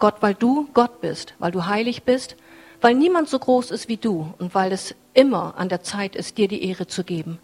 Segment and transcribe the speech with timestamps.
[0.00, 2.36] Gott, weil du Gott bist, weil du heilig bist,
[2.80, 6.38] weil niemand so groß ist wie du und weil es immer an der Zeit ist,
[6.38, 7.38] dir die Ehre zu geben.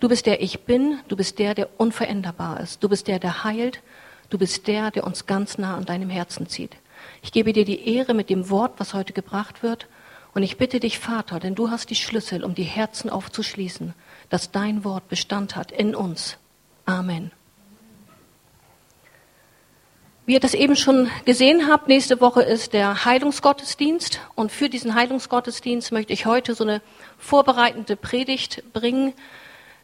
[0.00, 3.44] Du bist der Ich bin, du bist der, der unveränderbar ist, du bist der, der
[3.44, 3.82] heilt,
[4.30, 6.76] du bist der, der uns ganz nah an deinem Herzen zieht.
[7.22, 9.88] Ich gebe dir die Ehre mit dem Wort, was heute gebracht wird,
[10.34, 13.94] und ich bitte dich, Vater, denn du hast die Schlüssel, um die Herzen aufzuschließen,
[14.28, 16.36] dass dein Wort Bestand hat in uns.
[16.84, 17.32] Amen.
[20.28, 24.20] Wie ihr das eben schon gesehen habt, nächste Woche ist der Heilungsgottesdienst.
[24.34, 26.82] Und für diesen Heilungsgottesdienst möchte ich heute so eine
[27.16, 29.14] vorbereitende Predigt bringen,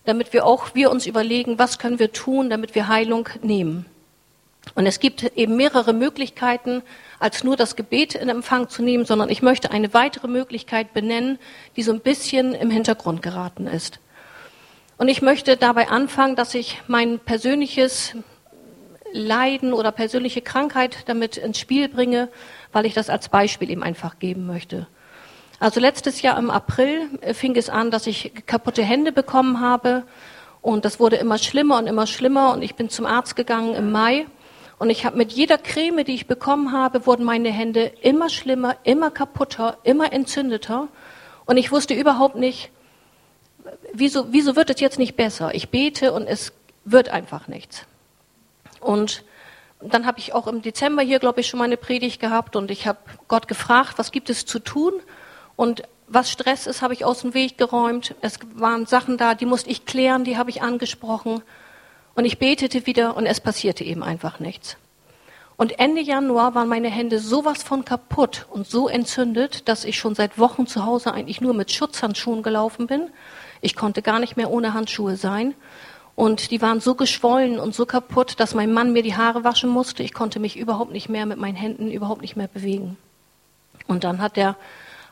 [0.05, 3.87] damit wir auch wir uns überlegen, was können wir tun, damit wir Heilung nehmen.
[4.75, 6.83] Und es gibt eben mehrere Möglichkeiten,
[7.19, 11.39] als nur das Gebet in Empfang zu nehmen, sondern ich möchte eine weitere Möglichkeit benennen,
[11.77, 13.98] die so ein bisschen im Hintergrund geraten ist.
[14.98, 18.15] Und ich möchte dabei anfangen, dass ich mein persönliches
[19.15, 22.29] Leiden oder persönliche Krankheit damit ins Spiel bringe,
[22.73, 24.89] weil ich das als Beispiel eben einfach geben möchte.
[25.61, 30.03] Also letztes Jahr im April äh, fing es an, dass ich kaputte Hände bekommen habe
[30.62, 33.93] und das wurde immer schlimmer und immer schlimmer und ich bin zum Arzt gegangen im
[33.93, 34.27] Mai
[34.79, 38.77] und ich habe mit jeder Creme, die ich bekommen habe, wurden meine Hände immer schlimmer,
[38.83, 40.89] immer kaputter, immer entzündeter
[41.47, 42.71] und ich wusste überhaupt nicht,
[43.93, 45.55] wieso, wieso wird es jetzt nicht besser?
[45.55, 46.53] Ich bete und es
[46.84, 47.87] wird einfach nichts.
[48.85, 49.25] Und
[49.81, 52.71] dann habe ich auch im Dezember hier, glaube ich, schon mal eine Predigt gehabt und
[52.71, 54.93] ich habe Gott gefragt, was gibt es zu tun?
[55.57, 58.15] Und was Stress ist, habe ich aus dem Weg geräumt.
[58.21, 61.43] Es waren Sachen da, die musste ich klären, die habe ich angesprochen.
[62.15, 64.77] Und ich betete wieder und es passierte eben einfach nichts.
[65.57, 70.15] Und Ende Januar waren meine Hände sowas von kaputt und so entzündet, dass ich schon
[70.15, 73.11] seit Wochen zu Hause eigentlich nur mit Schutzhandschuhen gelaufen bin.
[73.61, 75.55] Ich konnte gar nicht mehr ohne Handschuhe sein.
[76.17, 79.69] Und die waren so geschwollen und so kaputt, dass mein Mann mir die Haare waschen
[79.69, 80.03] musste.
[80.03, 82.97] Ich konnte mich überhaupt nicht mehr mit meinen Händen überhaupt nicht mehr bewegen.
[83.89, 84.56] Und dann hat der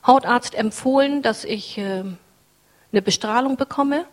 [0.06, 2.04] Hautarzt empfohlen, dass ich äh,
[2.93, 4.04] eine Bestrahlung bekomme.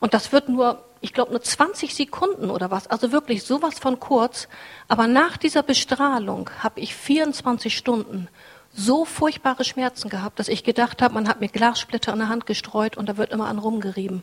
[0.00, 2.86] Und das wird nur, ich glaube, nur 20 Sekunden oder was.
[2.88, 4.48] Also wirklich sowas von kurz.
[4.86, 8.28] Aber nach dieser Bestrahlung habe ich 24 Stunden
[8.72, 12.46] so furchtbare Schmerzen gehabt, dass ich gedacht habe, man hat mir Glassplitter an der Hand
[12.46, 14.22] gestreut und da wird immer an rumgerieben.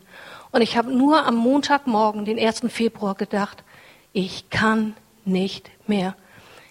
[0.56, 2.62] Und ich habe nur am Montagmorgen, den 1.
[2.70, 3.66] Februar, gedacht,
[4.14, 4.96] ich kann
[5.26, 6.16] nicht mehr.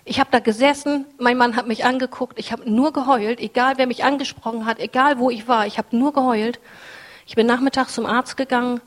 [0.07, 3.87] Ich habe da gesessen, mein Mann hat mich angeguckt, ich habe nur geheult, egal wer
[3.87, 6.61] mich angesprochen hat, egal wo ich war, ich habe nur geheult.
[7.27, 8.81] Ich bin nachmittags zum Arzt gegangen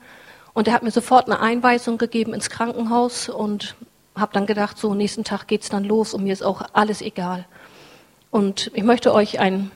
[0.52, 3.76] und er hat mir sofort eine Einweisung gegeben ins Krankenhaus und
[4.16, 7.46] habe dann gedacht, so nächsten Tag geht's dann los und mir ist auch alles egal.
[8.32, 9.70] Und ich möchte euch ein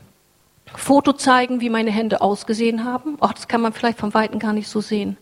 [0.74, 3.18] Foto zeigen, wie meine Hände ausgesehen haben.
[3.20, 5.16] Ach, das kann man vielleicht vom Weiten gar nicht so sehen.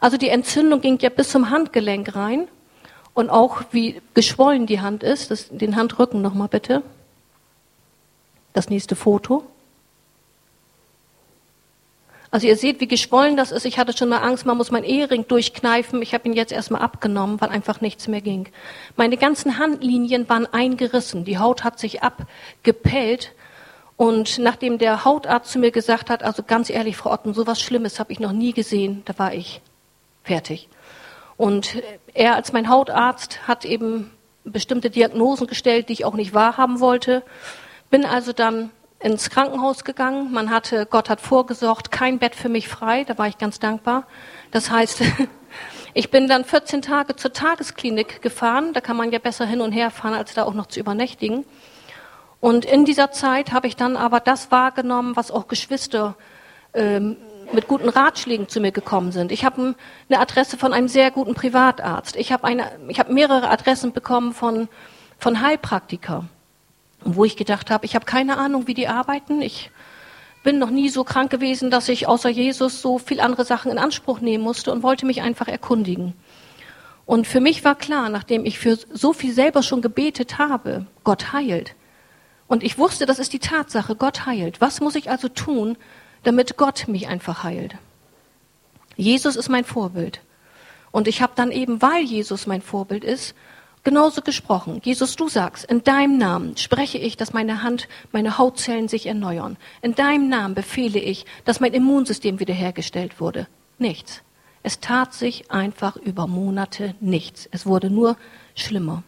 [0.00, 2.48] Also die Entzündung ging ja bis zum Handgelenk rein
[3.14, 5.30] und auch wie geschwollen die Hand ist.
[5.30, 6.82] Das, den Handrücken nochmal bitte.
[8.52, 9.44] Das nächste Foto.
[12.30, 13.64] Also ihr seht, wie geschwollen das ist.
[13.64, 16.02] Ich hatte schon mal Angst, man muss meinen Ehering durchkneifen.
[16.02, 18.48] Ich habe ihn jetzt erstmal abgenommen, weil einfach nichts mehr ging.
[18.96, 21.24] Meine ganzen Handlinien waren eingerissen.
[21.24, 23.32] Die Haut hat sich abgepellt
[23.96, 27.60] und nachdem der Hautarzt zu mir gesagt hat, also ganz ehrlich, Frau Otten, so was
[27.60, 29.60] Schlimmes habe ich noch nie gesehen, da war ich
[30.24, 30.68] fertig.
[31.36, 31.82] Und
[32.12, 34.10] er als mein Hautarzt hat eben
[34.44, 37.22] bestimmte Diagnosen gestellt, die ich auch nicht wahrhaben wollte.
[37.90, 40.32] Bin also dann ins Krankenhaus gegangen.
[40.32, 43.04] Man hatte, Gott hat vorgesorgt, kein Bett für mich frei.
[43.04, 44.06] Da war ich ganz dankbar.
[44.50, 45.02] Das heißt,
[45.94, 48.72] ich bin dann 14 Tage zur Tagesklinik gefahren.
[48.72, 51.44] Da kann man ja besser hin und her fahren, als da auch noch zu übernächtigen.
[52.44, 56.14] Und in dieser Zeit habe ich dann aber das wahrgenommen, was auch Geschwister
[56.74, 57.16] ähm,
[57.54, 59.32] mit guten Ratschlägen zu mir gekommen sind.
[59.32, 59.74] Ich habe
[60.10, 62.16] eine Adresse von einem sehr guten Privatarzt.
[62.16, 64.68] Ich habe eine, ich habe mehrere Adressen bekommen von
[65.16, 66.26] von Heilpraktiker,
[67.02, 69.40] wo ich gedacht habe, ich habe keine Ahnung, wie die arbeiten.
[69.40, 69.70] Ich
[70.42, 73.78] bin noch nie so krank gewesen, dass ich außer Jesus so viel andere Sachen in
[73.78, 76.12] Anspruch nehmen musste und wollte mich einfach erkundigen.
[77.06, 81.32] Und für mich war klar, nachdem ich für so viel selber schon gebetet habe, Gott
[81.32, 81.74] heilt,
[82.46, 84.60] und ich wusste, das ist die Tatsache, Gott heilt.
[84.60, 85.76] Was muss ich also tun,
[86.22, 87.76] damit Gott mich einfach heilt?
[88.96, 90.20] Jesus ist mein Vorbild.
[90.92, 93.34] Und ich habe dann eben, weil Jesus mein Vorbild ist,
[93.82, 94.80] genauso gesprochen.
[94.84, 99.56] Jesus, du sagst, in deinem Namen spreche ich, dass meine Hand, meine Hautzellen sich erneuern.
[99.82, 103.46] In deinem Namen befehle ich, dass mein Immunsystem wiederhergestellt wurde.
[103.78, 104.22] Nichts.
[104.62, 107.48] Es tat sich einfach über Monate nichts.
[107.50, 108.16] Es wurde nur
[108.54, 109.02] schlimmer.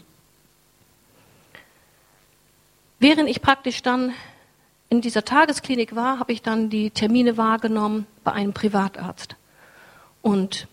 [2.98, 4.12] Während ich praktisch dann
[4.88, 9.36] in dieser Tagesklinik war, habe ich dann die Termine wahrgenommen bei einem Privatarzt.
[10.22, 10.68] Und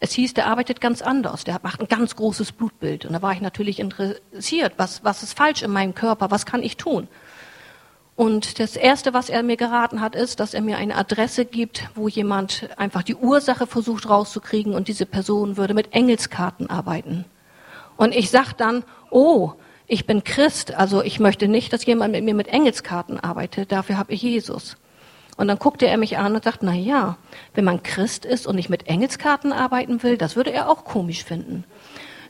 [0.00, 3.04] es hieß, der arbeitet ganz anders, der macht ein ganz großes Blutbild.
[3.04, 6.62] Und da war ich natürlich interessiert, was, was ist falsch in meinem Körper, was kann
[6.62, 7.06] ich tun?
[8.16, 11.88] Und das Erste, was er mir geraten hat, ist, dass er mir eine Adresse gibt,
[11.94, 17.24] wo jemand einfach die Ursache versucht rauszukriegen und diese Person würde mit Engelskarten arbeiten.
[17.96, 19.52] Und ich sag dann, oh,
[19.90, 23.98] ich bin Christ, also ich möchte nicht, dass jemand mit mir mit Engelskarten arbeitet, dafür
[23.98, 24.76] habe ich Jesus.
[25.36, 27.16] Und dann guckte er mich an und sagt, na ja,
[27.54, 31.24] wenn man Christ ist und nicht mit Engelskarten arbeiten will, das würde er auch komisch
[31.24, 31.64] finden.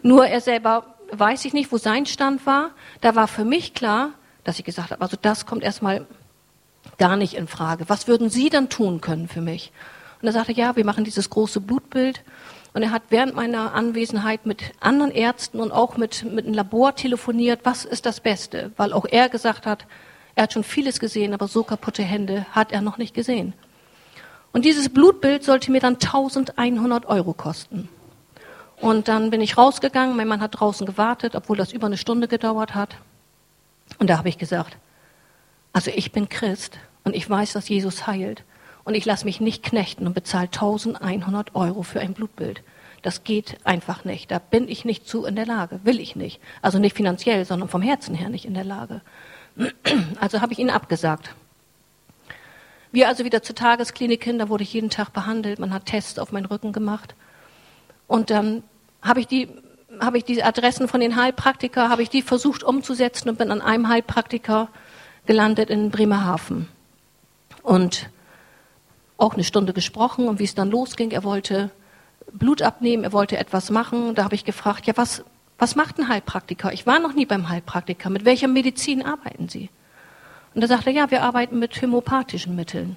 [0.02, 2.70] Nur er selber weiß ich nicht, wo sein Stand war.
[3.02, 4.12] Da war für mich klar,
[4.42, 6.06] dass ich gesagt habe, also das kommt erstmal
[6.96, 7.90] gar nicht in Frage.
[7.90, 9.70] Was würden Sie dann tun können für mich?
[10.22, 12.22] Und er sagte, ja, wir machen dieses große Blutbild.
[12.72, 16.94] Und er hat während meiner Anwesenheit mit anderen Ärzten und auch mit, mit einem Labor
[16.94, 18.70] telefoniert, was ist das Beste?
[18.76, 19.86] Weil auch er gesagt hat,
[20.36, 23.54] er hat schon vieles gesehen, aber so kaputte Hände hat er noch nicht gesehen.
[24.52, 27.88] Und dieses Blutbild sollte mir dann 1100 Euro kosten.
[28.80, 32.28] Und dann bin ich rausgegangen, mein Mann hat draußen gewartet, obwohl das über eine Stunde
[32.28, 32.96] gedauert hat.
[33.98, 34.76] Und da habe ich gesagt,
[35.72, 38.44] also ich bin Christ und ich weiß, dass Jesus heilt.
[38.84, 42.62] Und ich lasse mich nicht knechten und bezahle 1100 Euro für ein Blutbild.
[43.02, 44.30] Das geht einfach nicht.
[44.30, 45.80] Da bin ich nicht zu in der Lage.
[45.84, 46.40] Will ich nicht.
[46.60, 49.00] Also nicht finanziell, sondern vom Herzen her nicht in der Lage.
[50.20, 51.34] Also habe ich ihn abgesagt.
[52.92, 55.58] Wir also wieder zur Tagesklinik hin, da wurde ich jeden Tag behandelt.
[55.58, 57.14] Man hat Tests auf meinen Rücken gemacht.
[58.06, 58.62] Und dann
[59.02, 59.48] habe ich die
[59.98, 63.60] habe ich die Adressen von den Heilpraktiker, habe ich die versucht umzusetzen und bin an
[63.60, 64.68] einem Heilpraktiker
[65.26, 66.68] gelandet in Bremerhaven.
[67.62, 68.08] Und
[69.20, 71.70] auch eine Stunde gesprochen und wie es dann losging, er wollte
[72.32, 74.14] Blut abnehmen, er wollte etwas machen.
[74.14, 75.24] Da habe ich gefragt, ja, was,
[75.58, 76.72] was macht ein Heilpraktiker?
[76.72, 78.08] Ich war noch nie beim Heilpraktiker.
[78.10, 79.68] Mit welcher Medizin arbeiten Sie?
[80.54, 82.96] Und da sagte er, ja, wir arbeiten mit homöopathischen Mitteln.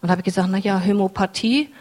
[0.00, 1.72] Und da habe ich gesagt, na ja, Homöopathie,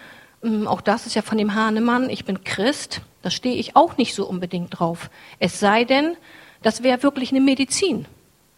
[0.42, 3.02] hm, auch das ist ja von dem Hahnemann, ich bin Christ.
[3.22, 5.10] Da stehe ich auch nicht so unbedingt drauf.
[5.40, 6.16] Es sei denn,
[6.62, 8.06] das wäre wirklich eine Medizin.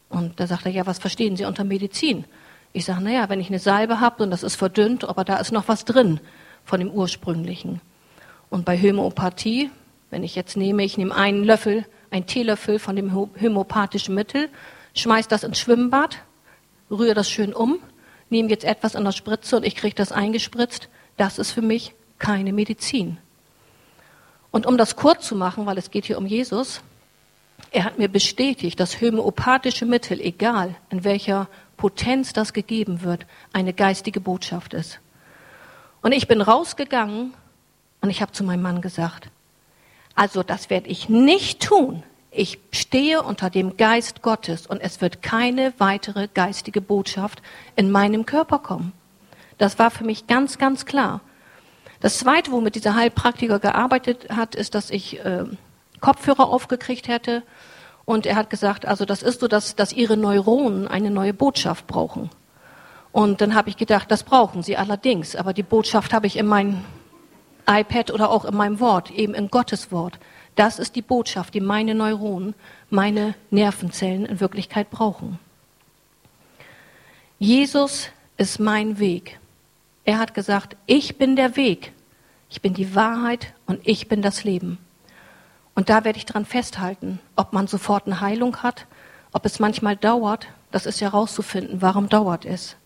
[0.10, 2.26] Und da sagt er, ja, was verstehen Sie unter Medizin?
[2.76, 5.54] Ich sage, naja, wenn ich eine Salbe habe und das ist verdünnt, aber da ist
[5.54, 6.20] noch was drin
[6.66, 7.80] von dem ursprünglichen.
[8.50, 9.70] Und bei Homöopathie,
[10.10, 14.50] wenn ich jetzt nehme, ich nehme einen Löffel, einen Teelöffel von dem homöopathischen Mittel,
[14.94, 16.18] schmeiß das ins Schwimmbad,
[16.92, 17.80] rühre das schön um,
[18.30, 20.90] nehme jetzt etwas an der Spritze und ich kriege das eingespritzt.
[21.16, 23.20] Das ist für mich keine Medizin.
[24.52, 26.82] Und um das kurz zu machen, weil es geht hier um Jesus,
[27.72, 33.74] er hat mir bestätigt, dass homöopathische Mittel, egal in welcher Potenz das gegeben wird, eine
[33.74, 35.00] geistige Botschaft ist.
[36.02, 37.34] Und ich bin rausgegangen
[38.02, 39.30] und ich habe zu meinem Mann gesagt,
[40.14, 42.04] also das werde ich nicht tun.
[42.32, 47.42] Ich stehe unter dem Geist Gottes und es wird keine weitere geistige Botschaft
[47.76, 48.94] in meinem Körper kommen.
[49.58, 51.22] Das war für mich ganz, ganz klar.
[52.02, 55.46] Das Zweite, womit dieser Heilpraktiker gearbeitet hat, ist, dass ich äh,
[56.02, 57.42] Kopfhörer aufgekriegt hätte.
[58.06, 61.88] Und er hat gesagt, also das ist so, dass, dass ihre Neuronen eine neue Botschaft
[61.88, 62.30] brauchen.
[63.12, 65.36] Und dann habe ich gedacht, das brauchen sie allerdings.
[65.36, 66.84] Aber die Botschaft habe ich in meinem
[67.68, 70.20] iPad oder auch in meinem Wort, eben in Gottes Wort.
[70.56, 72.54] Das ist die Botschaft, die meine Neuronen,
[72.90, 75.40] meine Nervenzellen in Wirklichkeit brauchen.
[77.40, 79.40] Jesus ist mein Weg.
[80.06, 81.92] Er hat gesagt, ich bin der Weg,
[82.50, 84.78] ich bin die Wahrheit und ich bin das Leben.
[85.76, 88.88] Und da werde ich dran festhalten, ob man sofort eine Heilung hat,
[89.34, 92.78] ob es manchmal dauert, das ist herauszufinden, warum dauert es.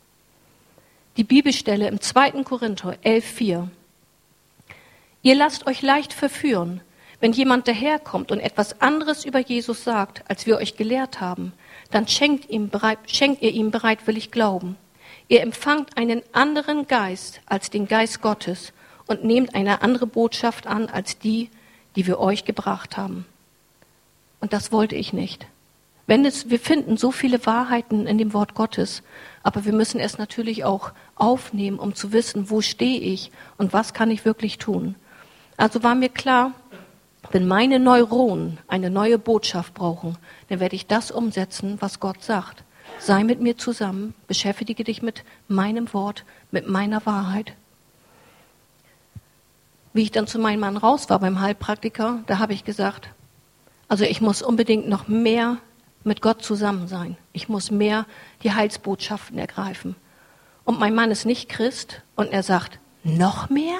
[1.15, 2.43] Die Bibelstelle im 2.
[2.43, 3.67] Korinther 11,4.
[5.21, 6.81] Ihr lasst euch leicht verführen,
[7.19, 11.53] wenn jemand daherkommt und etwas anderes über Jesus sagt, als wir euch gelehrt haben,
[11.91, 12.71] dann schenkt, ihm
[13.05, 14.77] schenkt ihr ihm bereitwillig Glauben.
[15.27, 18.73] Ihr empfangt einen anderen Geist als den Geist Gottes
[19.05, 21.49] und nehmt eine andere Botschaft an als die,
[21.99, 23.25] die wir euch gebracht haben.
[24.39, 25.47] Und das wollte ich nicht.
[26.07, 29.03] Wenn es, wir finden so viele Wahrheiten in dem Wort Gottes,
[29.43, 33.93] aber wir müssen es natürlich auch aufnehmen, um zu wissen, wo stehe ich und was
[33.93, 34.95] kann ich wirklich tun.
[35.57, 36.53] Also war mir klar,
[37.31, 42.63] wenn meine Neuronen eine neue Botschaft brauchen, dann werde ich das umsetzen, was Gott sagt.
[42.99, 47.55] Sei mit mir zusammen, beschäftige dich mit meinem Wort, mit meiner Wahrheit.
[49.93, 53.09] Wie ich dann zu meinem Mann raus war beim Heilpraktiker, da habe ich gesagt,
[53.87, 55.57] also ich muss unbedingt noch mehr
[56.03, 57.17] mit Gott zusammen sein.
[57.33, 58.05] Ich muss mehr
[58.43, 59.95] die Heilsbotschaften ergreifen.
[60.63, 63.79] Und mein Mann ist nicht Christ und er sagt, noch mehr?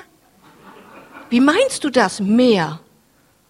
[1.30, 2.80] Wie meinst du das, mehr?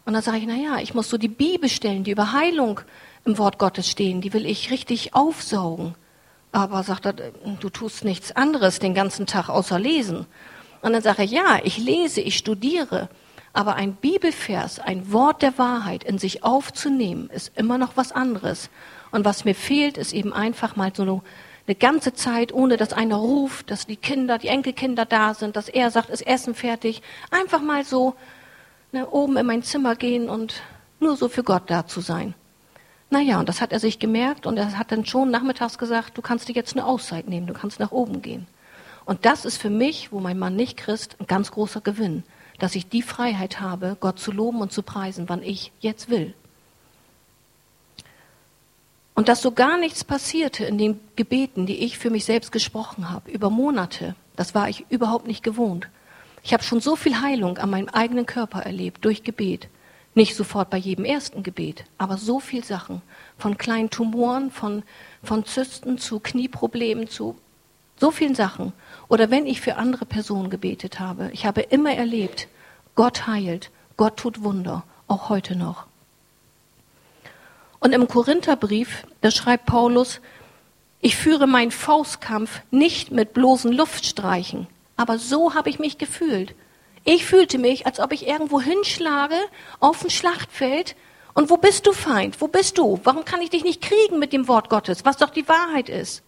[0.06, 2.82] Und dann sage ich, na ja, ich muss so die Bibelstellen, die über Heilung
[3.25, 5.96] im Wort Gottes stehen, die will ich richtig aufsaugen.
[6.51, 10.25] Aber sagt er, du tust nichts anderes den ganzen Tag außer lesen.
[10.81, 13.09] Und dann sage ich, ja, ich lese, ich studiere,
[13.53, 18.69] Aber ein Bibelvers, ein Wort der Wahrheit in sich aufzunehmen, ist immer noch was anderes.
[19.12, 21.24] Und was mir fehlt, ist eben einfach mal so
[21.65, 25.69] eine, ganze Zeit, ohne dass einer ruft, dass die Kinder, die Enkelkinder da sind, dass
[25.69, 27.01] er sagt, ist Essen fertig.
[27.31, 28.15] Einfach mal so
[28.91, 30.62] ne, oben in mein Zimmer gehen und
[31.00, 32.33] nur so für Gott da zu sein.
[33.12, 36.21] Naja, und das hat er sich gemerkt und er hat dann schon nachmittags gesagt, du
[36.21, 38.48] kannst dir jetzt eine Auszeit nehmen, du kannst nach oben gehen.
[39.10, 42.22] Und das ist für mich, wo mein Mann nicht Christ, ein ganz großer Gewinn,
[42.60, 46.36] dass ich die Freiheit habe, Gott zu loben und zu preisen, wann ich jetzt will.
[49.16, 53.10] Und dass so gar nichts passierte in den Gebeten, die ich für mich selbst gesprochen
[53.10, 55.88] habe, über Monate, das war ich überhaupt nicht gewohnt.
[56.44, 59.70] Ich habe schon so viel Heilung an meinem eigenen Körper erlebt durch Gebet.
[60.13, 63.01] Nicht sofort bei jedem ersten Gebet, aber so viel Sachen.
[63.39, 64.84] Von kleinen Tumoren, von,
[65.24, 67.39] von Zysten zu Knieproblemen, zu
[68.00, 68.74] so vielen Sachen.
[69.08, 71.29] Oder wenn ich für andere Personen gebetet habe.
[71.34, 72.48] Ich habe immer erlebt,
[72.96, 75.86] Gott heilt, Gott tut Wunder, auch heute noch.
[77.79, 80.20] Und im Korintherbrief, da schreibt Paulus,
[81.01, 86.53] ich führe meinen Faustkampf nicht mit bloßen Luftstreichen, aber so habe ich mich gefühlt.
[87.06, 89.38] Ich fühlte mich, als ob ich irgendwo hinschlage
[89.79, 90.98] auf ein Schlachtfeld.
[91.34, 92.41] Und wo bist du, Feind?
[92.41, 93.00] Wo bist du?
[93.06, 96.22] Warum kann ich dich nicht kriegen mit dem Wort Gottes, was doch die Wahrheit ist?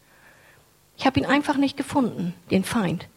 [0.98, 3.08] Ich habe ihn einfach nicht gefunden, den Feind.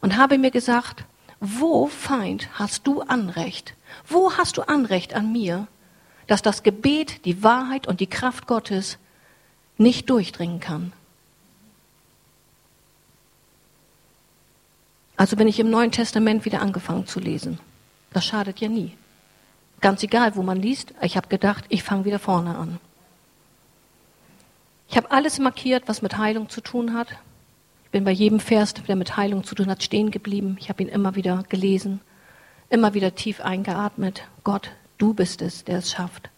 [0.00, 1.04] Und habe mir gesagt,
[1.40, 3.74] wo, Feind, hast du Anrecht?
[4.06, 5.66] Wo hast du Anrecht an mir,
[6.26, 8.98] dass das Gebet, die Wahrheit und die Kraft Gottes
[9.78, 10.92] nicht durchdringen kann?
[15.16, 17.60] Also bin ich im Neuen Testament wieder angefangen zu lesen.
[18.12, 18.92] Das schadet ja nie.
[19.80, 22.78] Ganz egal, wo man liest, ich habe gedacht, ich fange wieder vorne an.
[24.92, 27.08] Ich habe alles markiert, was mit Heilung zu tun hat.
[27.86, 30.58] Ich bin bei jedem Vers, der mit Heilung zu tun hat, stehen geblieben.
[30.60, 32.02] Ich habe ihn immer wieder gelesen,
[32.68, 34.24] immer wieder tief eingeatmet.
[34.44, 36.28] Gott, du bist es, der es schafft.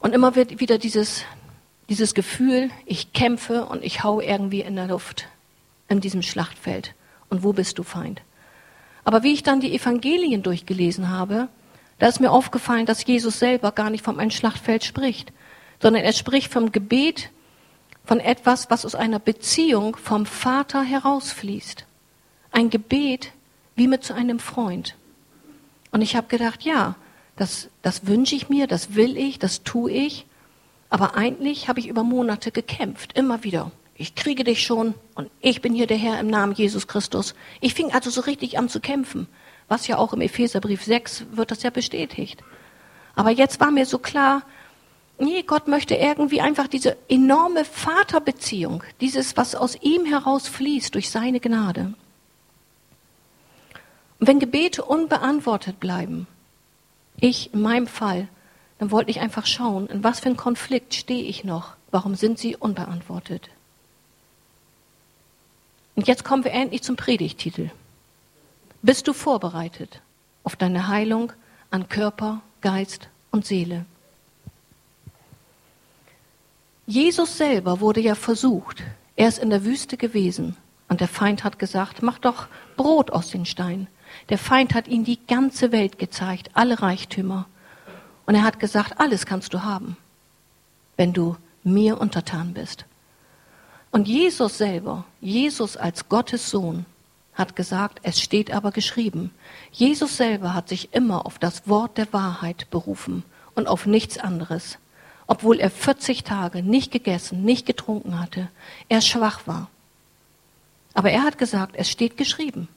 [0.00, 1.26] Und immer wird wieder dieses,
[1.90, 5.28] dieses Gefühl, ich kämpfe und ich hau irgendwie in der Luft
[5.90, 6.94] in diesem Schlachtfeld.
[7.28, 8.22] Und wo bist du, Feind?
[9.04, 11.48] Aber wie ich dann die Evangelien durchgelesen habe,
[11.98, 15.30] da ist mir aufgefallen, dass Jesus selber gar nicht vom ein Schlachtfeld spricht,
[15.80, 17.30] sondern er spricht vom Gebet,
[18.04, 21.86] von etwas, was aus einer Beziehung vom Vater herausfließt.
[22.50, 23.32] Ein Gebet
[23.76, 24.94] wie mit zu einem Freund.
[25.90, 26.96] Und ich habe gedacht, ja,
[27.36, 30.26] das, das wünsche ich mir, das will ich, das tue ich.
[30.90, 35.62] Aber eigentlich habe ich über Monate gekämpft, immer wieder ich kriege dich schon und ich
[35.62, 37.34] bin hier der Herr im Namen Jesus Christus.
[37.60, 39.28] Ich fing also so richtig an zu kämpfen,
[39.68, 42.42] was ja auch im Epheserbrief 6 wird das ja bestätigt.
[43.14, 44.42] Aber jetzt war mir so klar,
[45.18, 51.40] nee, Gott möchte irgendwie einfach diese enorme Vaterbeziehung, dieses, was aus ihm herausfließt durch seine
[51.40, 51.94] Gnade.
[54.20, 56.26] Und wenn Gebete unbeantwortet bleiben,
[57.20, 58.28] ich in meinem Fall,
[58.78, 62.38] dann wollte ich einfach schauen, in was für einen Konflikt stehe ich noch, warum sind
[62.38, 63.50] sie unbeantwortet.
[65.94, 67.70] Und jetzt kommen wir endlich zum Predigtitel.
[68.82, 70.00] Bist du vorbereitet
[70.42, 71.32] auf deine Heilung
[71.70, 73.86] an Körper, Geist und Seele?
[76.86, 78.82] Jesus selber wurde ja versucht.
[79.16, 80.56] Er ist in der Wüste gewesen
[80.88, 83.88] und der Feind hat gesagt, mach doch Brot aus den Steinen.
[84.28, 87.46] Der Feind hat ihm die ganze Welt gezeigt, alle Reichtümer.
[88.26, 89.96] Und er hat gesagt, alles kannst du haben,
[90.96, 92.84] wenn du mir untertan bist.
[93.90, 96.84] Und Jesus selber, Jesus als Gottes Sohn,
[97.32, 99.30] hat gesagt, es steht aber geschrieben.
[99.72, 103.24] Jesus selber hat sich immer auf das Wort der Wahrheit berufen
[103.54, 104.78] und auf nichts anderes.
[105.26, 108.48] Obwohl er 40 Tage nicht gegessen, nicht getrunken hatte,
[108.88, 109.70] er schwach war.
[110.92, 112.68] Aber er hat gesagt, es steht geschrieben.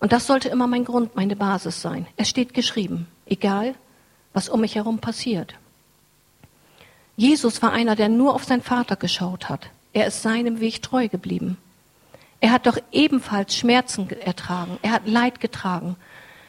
[0.00, 2.06] Und das sollte immer mein Grund, meine Basis sein.
[2.16, 3.74] Es steht geschrieben, egal
[4.32, 5.54] was um mich herum passiert.
[7.16, 9.70] Jesus war einer, der nur auf seinen Vater geschaut hat.
[9.92, 11.56] Er ist seinem Weg treu geblieben.
[12.40, 14.78] Er hat doch ebenfalls Schmerzen ertragen.
[14.82, 15.96] Er hat Leid getragen.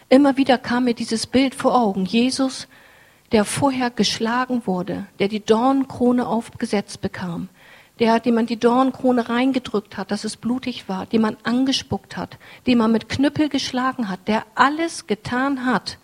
[0.09, 2.05] Immer wieder kam mir dieses Bild vor Augen.
[2.05, 2.67] Jesus,
[3.31, 7.49] der vorher geschlagen wurde, der die Dornkrone aufgesetzt bekam,
[7.99, 12.37] der, dem man die Dornkrone reingedrückt hat, dass es blutig war, dem man angespuckt hat,
[12.65, 15.97] dem man mit Knüppel geschlagen hat, der alles getan hat,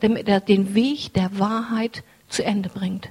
[0.00, 3.10] damit er den Weg der Wahrheit zu Ende bringt.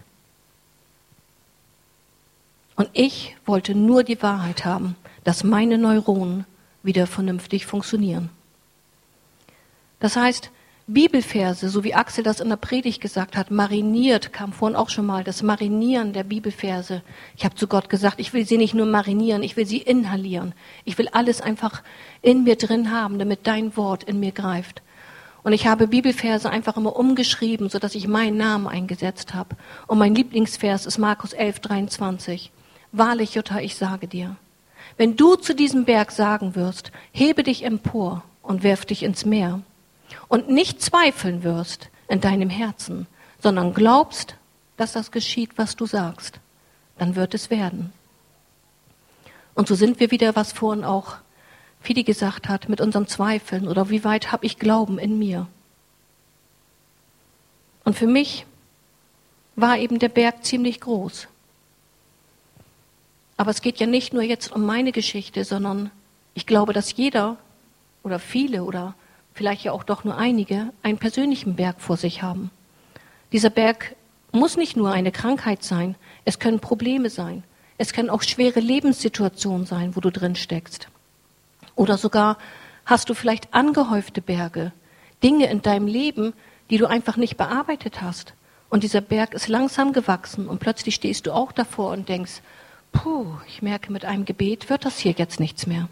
[2.76, 6.46] Und ich wollte nur die Wahrheit haben, dass meine Neuronen
[6.84, 8.30] wieder vernünftig funktionieren.
[10.00, 10.50] Das heißt,
[10.94, 15.06] Bibelverse, so wie Axel das in der Predigt gesagt hat, mariniert, kam vorhin auch schon
[15.06, 17.02] mal, das Marinieren der Bibelverse.
[17.38, 20.54] Ich habe zu Gott gesagt, ich will sie nicht nur marinieren, ich will sie inhalieren.
[20.84, 21.84] Ich will alles einfach
[22.22, 24.82] in mir drin haben, damit dein Wort in mir greift.
[25.44, 29.56] Und ich habe Bibelverse einfach immer umgeschrieben, sodass ich meinen Namen eingesetzt habe.
[29.88, 32.52] Und mein Lieblingsvers ist Markus 11, 23.
[32.92, 34.36] Wahrlich, Jutta, ich sage dir,
[34.98, 39.62] wenn du zu diesem Berg sagen wirst, hebe dich empor und werf dich ins Meer
[40.28, 43.08] und nicht zweifeln wirst in deinem Herzen,
[43.40, 44.36] sondern glaubst,
[44.78, 46.40] dass das geschieht, was du sagst,
[46.98, 47.94] dann wird es werden.
[49.54, 51.18] Und so sind wir wieder, was vorhin auch
[51.82, 55.48] Fidi gesagt hat, mit unseren Zweifeln oder wie weit habe ich Glauben in mir.
[57.84, 58.46] Und für mich
[59.56, 61.28] war eben der Berg ziemlich groß.
[63.38, 65.90] Aber es geht ja nicht nur jetzt um meine Geschichte, sondern
[66.34, 67.38] ich glaube, dass jeder
[68.04, 68.94] oder viele oder
[69.34, 72.52] vielleicht ja auch doch nur einige einen persönlichen Berg vor sich haben.
[73.32, 73.96] Dieser Berg
[74.32, 75.96] muss nicht nur eine Krankheit sein,
[76.26, 77.44] es können Probleme sein,
[77.78, 80.88] es können auch schwere Lebenssituationen sein, wo du drin steckst.
[81.76, 82.38] Oder sogar
[82.86, 84.72] hast du vielleicht angehäufte Berge,
[85.24, 86.34] Dinge in deinem Leben,
[86.70, 88.34] die du einfach nicht bearbeitet hast.
[88.70, 92.42] Und dieser Berg ist langsam gewachsen und plötzlich stehst du auch davor und denkst,
[92.92, 95.90] puh, ich merke, mit einem Gebet wird das hier jetzt nichts mehr.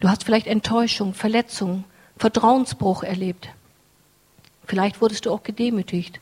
[0.00, 1.84] Du hast vielleicht Enttäuschung, Verletzung,
[2.18, 3.48] Vertrauensbruch erlebt.
[4.66, 6.20] Vielleicht wurdest du auch gedemütigt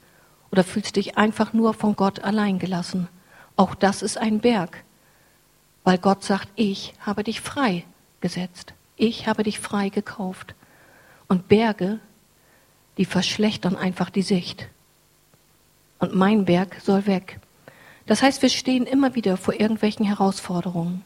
[0.53, 3.09] oder fühlst dich einfach nur von Gott allein gelassen.
[3.57, 4.85] Auch das ist ein Berg,
[5.83, 7.85] weil Gott sagt, ich habe dich frei
[8.21, 8.75] gesetzt.
[8.97, 10.55] Ich habe dich frei gekauft.
[11.27, 11.99] Und Berge,
[12.97, 14.69] die verschlechtern einfach die Sicht.
[15.99, 17.41] Und mein Berg soll weg.
[18.07, 21.05] Das heißt, wir stehen immer wieder vor irgendwelchen Herausforderungen.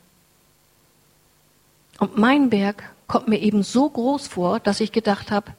[1.99, 5.53] Und mein Berg kommt mir eben so groß vor, dass ich gedacht habe,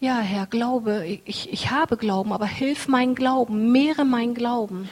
[0.00, 4.88] ja, Herr, Glaube, ich, ich habe Glauben, aber hilf mein Glauben, mehre mein Glauben.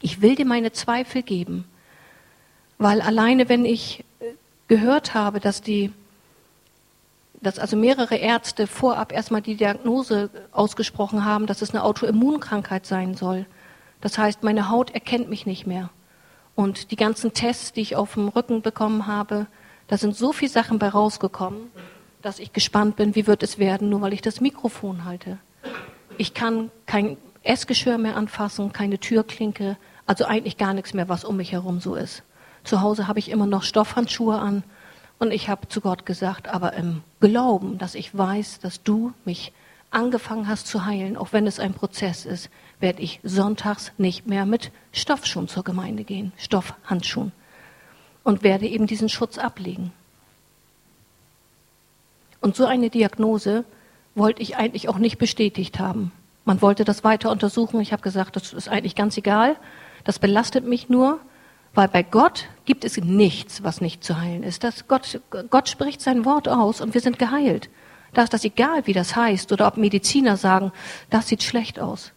[0.00, 1.64] Ich will dir meine Zweifel geben.
[2.76, 4.26] Weil alleine, wenn ich äh,
[4.68, 5.92] gehört habe, dass die,
[7.40, 13.14] dass also mehrere Ärzte vorab erstmal die Diagnose ausgesprochen haben, dass es eine Autoimmunkrankheit sein
[13.14, 13.46] soll,
[14.00, 15.90] das heißt, meine Haut erkennt mich nicht mehr.
[16.58, 19.46] Und die ganzen Tests, die ich auf dem Rücken bekommen habe,
[19.86, 21.70] da sind so viele Sachen bei rausgekommen,
[22.20, 25.38] dass ich gespannt bin, wie wird es werden, nur weil ich das Mikrofon halte.
[26.16, 31.36] Ich kann kein Essgeschirr mehr anfassen, keine Türklinke, also eigentlich gar nichts mehr, was um
[31.36, 32.24] mich herum so ist.
[32.64, 34.64] Zu Hause habe ich immer noch Stoffhandschuhe an
[35.20, 39.52] und ich habe zu Gott gesagt, aber im Glauben, dass ich weiß, dass du mich
[39.92, 44.46] angefangen hast zu heilen, auch wenn es ein Prozess ist, werde ich sonntags nicht mehr
[44.46, 47.32] mit Stoffschuhen zur Gemeinde gehen, Stoffhandschuhen,
[48.22, 49.92] und werde eben diesen Schutz ablegen.
[52.40, 53.64] Und so eine Diagnose
[54.14, 56.12] wollte ich eigentlich auch nicht bestätigt haben.
[56.44, 57.80] Man wollte das weiter untersuchen.
[57.80, 59.56] Ich habe gesagt, das ist eigentlich ganz egal.
[60.04, 61.20] Das belastet mich nur,
[61.74, 64.64] weil bei Gott gibt es nichts, was nicht zu heilen ist.
[64.64, 67.68] Das Gott, Gott spricht sein Wort aus und wir sind geheilt.
[68.14, 70.72] Da ist das egal, wie das heißt oder ob Mediziner sagen,
[71.10, 72.12] das sieht schlecht aus.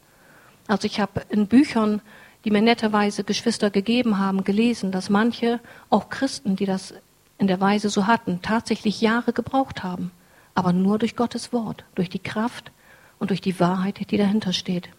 [0.68, 2.02] Also ich habe in Büchern,
[2.44, 6.94] die mir netterweise Geschwister gegeben haben, gelesen, dass manche, auch Christen, die das
[7.38, 10.12] in der Weise so hatten, tatsächlich Jahre gebraucht haben.
[10.54, 12.72] Aber nur durch Gottes Wort, durch die Kraft
[13.20, 14.90] und durch die Wahrheit, die dahinter steht.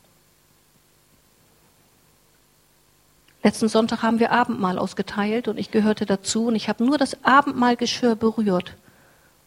[3.42, 7.25] Letzten Sonntag haben wir Abendmahl ausgeteilt und ich gehörte dazu und ich habe nur das
[7.25, 8.77] Abendmahlgeschirr berührt.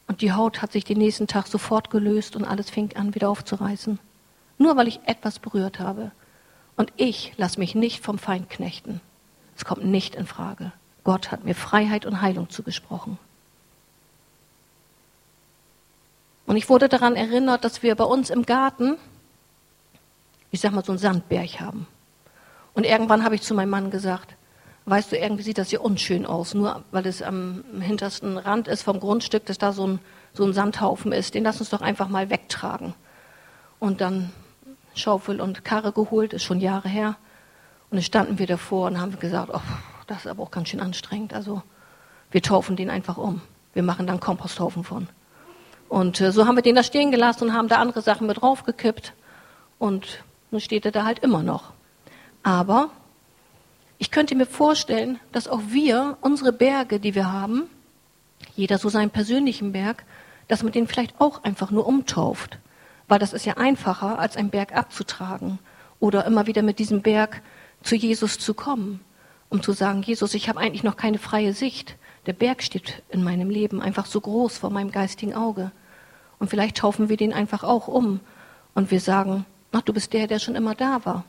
[0.07, 3.29] Und die Haut hat sich den nächsten Tag sofort gelöst und alles fing an wieder
[3.29, 3.99] aufzureißen.
[4.57, 6.11] Nur weil ich etwas berührt habe.
[6.77, 9.01] Und ich lasse mich nicht vom Feind knechten.
[9.55, 10.71] Es kommt nicht in Frage.
[11.03, 13.17] Gott hat mir Freiheit und Heilung zugesprochen.
[16.45, 18.97] Und ich wurde daran erinnert, dass wir bei uns im Garten,
[20.51, 21.87] ich sag mal, so einen Sandberg haben.
[22.73, 24.35] Und irgendwann habe ich zu meinem Mann gesagt,
[24.85, 28.83] weißt du, irgendwie sieht das hier unschön aus, nur weil es am hintersten Rand ist
[28.83, 29.99] vom Grundstück, dass da so ein,
[30.33, 31.33] so ein Sandhaufen ist.
[31.33, 32.93] Den lass uns doch einfach mal wegtragen.
[33.79, 34.31] Und dann
[34.95, 37.17] Schaufel und Karre geholt, ist schon Jahre her.
[37.89, 39.61] Und dann standen wir davor und haben gesagt, oh,
[40.07, 41.33] das ist aber auch ganz schön anstrengend.
[41.33, 41.61] Also
[42.31, 43.41] wir taufen den einfach um.
[43.73, 45.07] Wir machen dann Komposthaufen von.
[45.89, 48.41] Und äh, so haben wir den da stehen gelassen und haben da andere Sachen mit
[48.41, 49.13] draufgekippt.
[49.77, 51.73] Und nun steht er da halt immer noch.
[52.43, 52.89] Aber
[53.97, 57.69] ich könnte mir vorstellen, dass auch wir unsere Berge, die wir haben,
[58.55, 60.03] jeder so seinen persönlichen Berg,
[60.47, 62.57] dass man den vielleicht auch einfach nur umtauft
[63.07, 65.59] weil das ist ja einfacher, als einen Berg abzutragen
[65.99, 67.41] oder immer wieder mit diesem Berg
[67.83, 68.99] zu Jesus zu kommen,
[69.49, 71.95] um zu sagen, Jesus, ich habe eigentlich noch keine freie Sicht.
[72.25, 75.71] Der Berg steht in meinem Leben einfach so groß vor meinem geistigen Auge.
[76.39, 78.19] Und vielleicht taufen wir den einfach auch um
[78.73, 81.23] und wir sagen, ach, du bist der, der schon immer da war.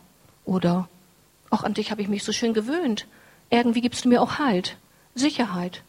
[0.44, 0.88] Oder,
[1.50, 3.06] auch an dich habe ich mich so schön gewöhnt.
[3.50, 4.76] Irgendwie gibst du mir auch Halt,
[5.14, 5.82] Sicherheit.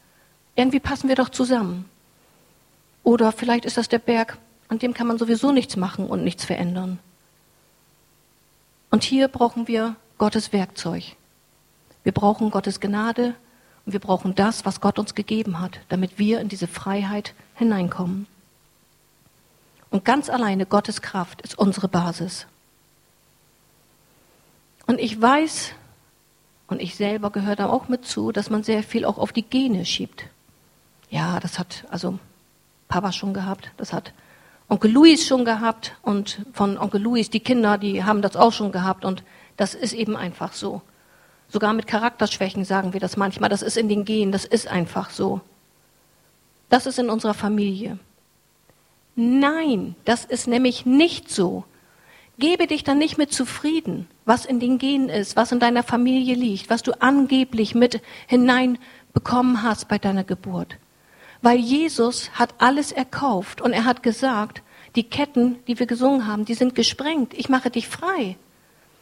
[0.55, 1.85] Irgendwie passen wir doch zusammen.
[3.03, 4.37] Oder vielleicht ist das der Berg,
[4.69, 6.99] an dem kann man sowieso nichts machen und nichts verändern.
[8.89, 11.15] Und hier brauchen wir Gottes Werkzeug.
[12.03, 13.35] Wir brauchen Gottes Gnade
[13.85, 18.27] und wir brauchen das, was Gott uns gegeben hat, damit wir in diese Freiheit hineinkommen.
[19.89, 22.47] Und ganz alleine Gottes Kraft ist unsere Basis.
[24.85, 25.73] Und ich weiß,
[26.67, 29.43] und ich selber gehöre da auch mit zu, dass man sehr viel auch auf die
[29.43, 30.25] Gene schiebt.
[31.09, 32.19] Ja, das hat also
[32.89, 34.13] Papa schon gehabt, das hat
[34.69, 38.71] Onkel Louis schon gehabt und von Onkel Louis, die Kinder, die haben das auch schon
[38.71, 39.23] gehabt und
[39.55, 40.81] das ist eben einfach so.
[41.49, 45.09] Sogar mit Charakterschwächen sagen wir das manchmal, das ist in den Genen, das ist einfach
[45.09, 45.39] so.
[46.69, 47.97] Das ist in unserer Familie.
[49.15, 51.63] Nein, das ist nämlich nicht so.
[52.37, 56.35] Gebe dich dann nicht mit zufrieden, was in den Genen ist, was in deiner Familie
[56.35, 60.77] liegt, was du angeblich mit hineinbekommen hast bei deiner Geburt.
[61.41, 64.61] Weil Jesus hat alles erkauft und er hat gesagt,
[64.95, 67.33] die Ketten, die wir gesungen haben, die sind gesprengt.
[67.35, 68.37] Ich mache dich frei.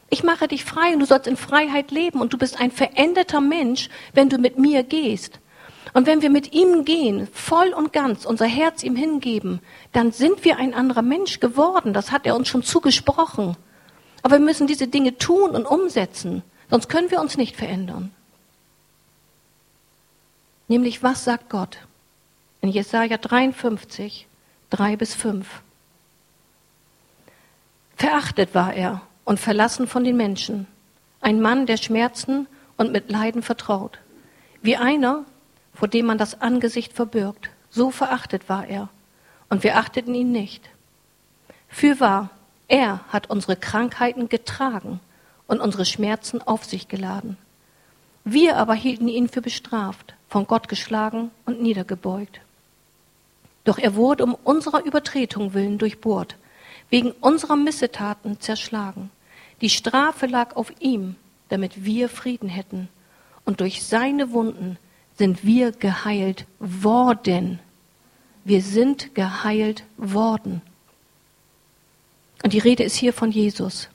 [0.09, 3.41] Ich mache dich frei und du sollst in Freiheit leben und du bist ein veränderter
[3.41, 5.39] Mensch, wenn du mit mir gehst.
[5.93, 9.61] Und wenn wir mit ihm gehen, voll und ganz unser Herz ihm hingeben,
[9.93, 11.93] dann sind wir ein anderer Mensch geworden.
[11.93, 13.55] Das hat er uns schon zugesprochen.
[14.21, 18.11] Aber wir müssen diese Dinge tun und umsetzen, sonst können wir uns nicht verändern.
[20.67, 21.77] Nämlich, was sagt Gott?
[22.65, 24.25] In Jesaja 53,
[24.71, 25.45] 3 bis 5.
[27.95, 30.65] Verachtet war er und verlassen von den Menschen,
[31.21, 33.99] ein Mann, der Schmerzen und mit Leiden vertraut,
[34.63, 35.25] wie einer,
[35.75, 37.51] vor dem man das Angesicht verbirgt.
[37.69, 38.89] So verachtet war er,
[39.49, 40.67] und wir achteten ihn nicht.
[41.67, 42.31] Fürwahr,
[42.67, 44.99] er hat unsere Krankheiten getragen
[45.45, 47.37] und unsere Schmerzen auf sich geladen.
[48.23, 52.41] Wir aber hielten ihn für bestraft, von Gott geschlagen und niedergebeugt.
[53.65, 56.37] Doch er wurde um unserer Übertretung willen durchbohrt,
[56.89, 59.11] wegen unserer Missetaten zerschlagen.
[59.61, 61.15] Die Strafe lag auf ihm,
[61.49, 62.87] damit wir Frieden hätten.
[63.43, 64.77] Und durch seine Wunden
[65.17, 67.59] sind wir geheilt worden.
[68.43, 70.61] Wir sind geheilt worden.
[72.43, 73.89] Und die Rede ist hier von Jesus.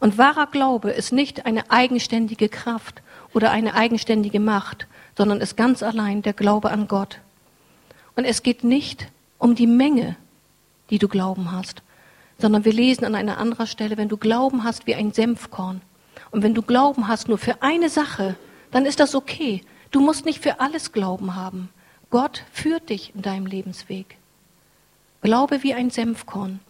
[0.00, 5.82] Und wahrer Glaube ist nicht eine eigenständige Kraft oder eine eigenständige Macht, sondern ist ganz
[5.82, 7.20] allein der Glaube an Gott.
[8.16, 10.16] Und es geht nicht um die Menge,
[10.90, 11.82] die du Glauben hast,
[12.38, 15.80] sondern wir lesen an einer anderen Stelle, wenn du Glauben hast wie ein Senfkorn
[16.30, 18.36] und wenn du Glauben hast nur für eine Sache,
[18.70, 19.62] dann ist das okay.
[19.90, 21.68] Du musst nicht für alles Glauben haben.
[22.10, 24.16] Gott führt dich in deinem Lebensweg.
[25.22, 26.60] Glaube wie ein Senfkorn.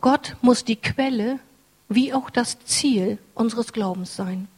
[0.00, 1.38] Gott muss die Quelle
[1.88, 4.48] wie auch das Ziel unseres Glaubens sein.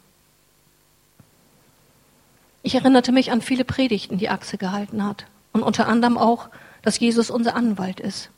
[2.62, 5.26] Ich erinnerte mich an viele Predigten, die Achse gehalten hat.
[5.58, 6.48] Und unter anderem auch,
[6.82, 8.30] dass Jesus unser Anwalt ist.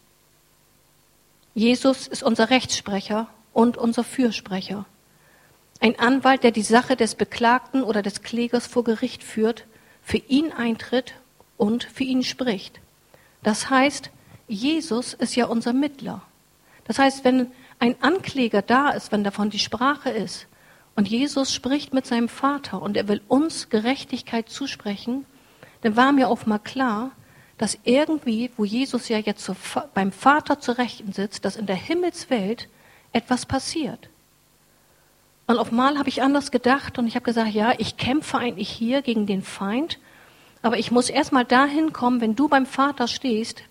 [1.55, 4.87] Jesus ist unser Rechtssprecher und unser Fürsprecher.
[5.81, 9.67] Ein Anwalt, der die Sache des Beklagten oder des Klägers vor Gericht führt,
[10.03, 11.15] für ihn eintritt
[11.59, 12.81] und für ihn spricht.
[13.43, 14.11] Das heißt,
[14.49, 16.23] Jesus ist ja unser Mittler.
[16.85, 20.47] Das heißt, wenn ein Ankläger da ist, wenn davon die Sprache ist,
[20.97, 25.25] und Jesus spricht mit seinem Vater und er will uns Gerechtigkeit zusprechen,
[25.83, 27.11] dann war mir auch mal klar,
[27.59, 29.55] dass irgendwie, wo Jesus ja jetzt zu,
[29.95, 32.69] beim Vater zu Rechten sitzt, dass in der Himmelswelt
[33.13, 34.09] etwas passiert.
[35.47, 38.71] Und auf mal habe ich anders gedacht und ich habe gesagt, ja, ich kämpfe eigentlich
[38.71, 39.99] hier gegen den Feind,
[40.63, 43.63] aber ich muss erst mal dahin kommen, wenn du beim Vater stehst,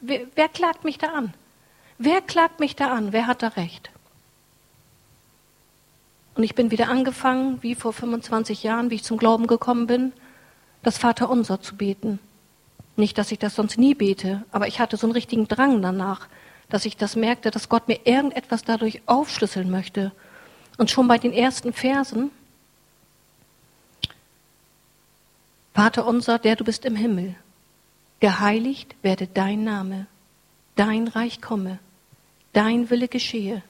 [0.00, 1.34] wer, wer klagt mich da an?
[1.98, 3.12] Wer klagt mich da an?
[3.12, 3.90] Wer hat da recht?
[6.36, 10.12] Und ich bin wieder angefangen, wie vor 25 Jahren, wie ich zum Glauben gekommen bin,
[10.82, 12.18] das Vaterunser zu beten.
[12.96, 16.28] Nicht, dass ich das sonst nie bete, aber ich hatte so einen richtigen Drang danach,
[16.68, 20.12] dass ich das merkte, dass Gott mir irgendetwas dadurch aufschlüsseln möchte.
[20.78, 22.30] Und schon bei den ersten Versen,
[25.74, 27.34] Vater unser, der du bist im Himmel,
[28.20, 30.06] geheiligt werde dein Name,
[30.76, 31.78] dein Reich komme,
[32.52, 33.62] dein Wille geschehe,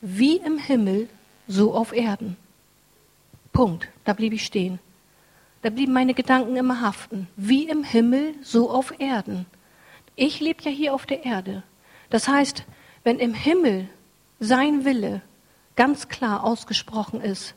[0.00, 1.08] wie im Himmel,
[1.48, 2.36] so auf Erden.
[3.52, 4.78] Punkt, da blieb ich stehen.
[5.62, 7.28] Da blieben meine Gedanken immer haften.
[7.36, 9.46] Wie im Himmel, so auf Erden.
[10.16, 11.62] Ich lebe ja hier auf der Erde.
[12.10, 12.64] Das heißt,
[13.04, 13.88] wenn im Himmel
[14.40, 15.22] sein Wille
[15.76, 17.54] ganz klar ausgesprochen ist,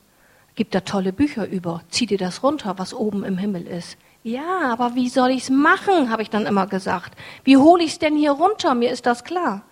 [0.54, 1.82] gibt da tolle Bücher über.
[1.90, 3.98] Zieh dir das runter, was oben im Himmel ist.
[4.22, 7.16] Ja, aber wie soll ich's machen, habe ich dann immer gesagt.
[7.44, 8.74] Wie hole ich's denn hier runter?
[8.74, 9.62] Mir ist das klar.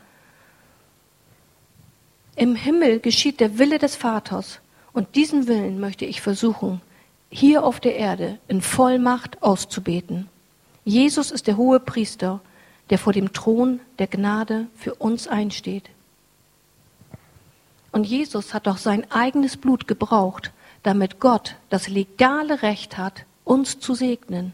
[2.37, 4.61] Im Himmel geschieht der Wille des Vaters
[4.93, 6.81] und diesen Willen möchte ich versuchen,
[7.37, 10.29] hier auf der Erde in Vollmacht auszubeten.
[10.85, 12.41] Jesus ist der hohe Priester,
[12.91, 15.91] der vor dem Thron der Gnade für uns einsteht.
[17.91, 20.53] Und Jesus hat doch sein eigenes Blut gebraucht,
[20.85, 24.53] damit Gott das legale Recht hat, uns zu segnen.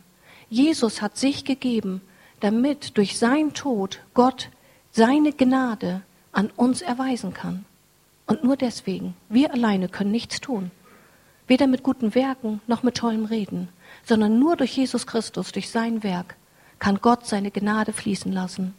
[0.48, 2.00] Jesus hat sich gegeben,
[2.40, 4.48] damit durch sein Tod Gott
[4.90, 6.00] seine Gnade
[6.32, 7.66] an uns erweisen kann.
[8.26, 10.70] Und nur deswegen, wir alleine können nichts tun.
[11.50, 13.70] Weder mit guten Werken noch mit tollem Reden,
[14.04, 16.36] sondern nur durch Jesus Christus, durch sein Werk,
[16.78, 18.72] kann Gott seine Gnade fließen lassen.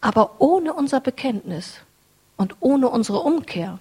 [0.00, 1.82] Aber ohne unser Bekenntnis
[2.38, 3.80] und ohne unsere Umkehr,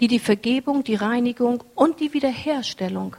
[0.00, 3.14] die die Vergebung, die Reinigung und die Wiederherstellung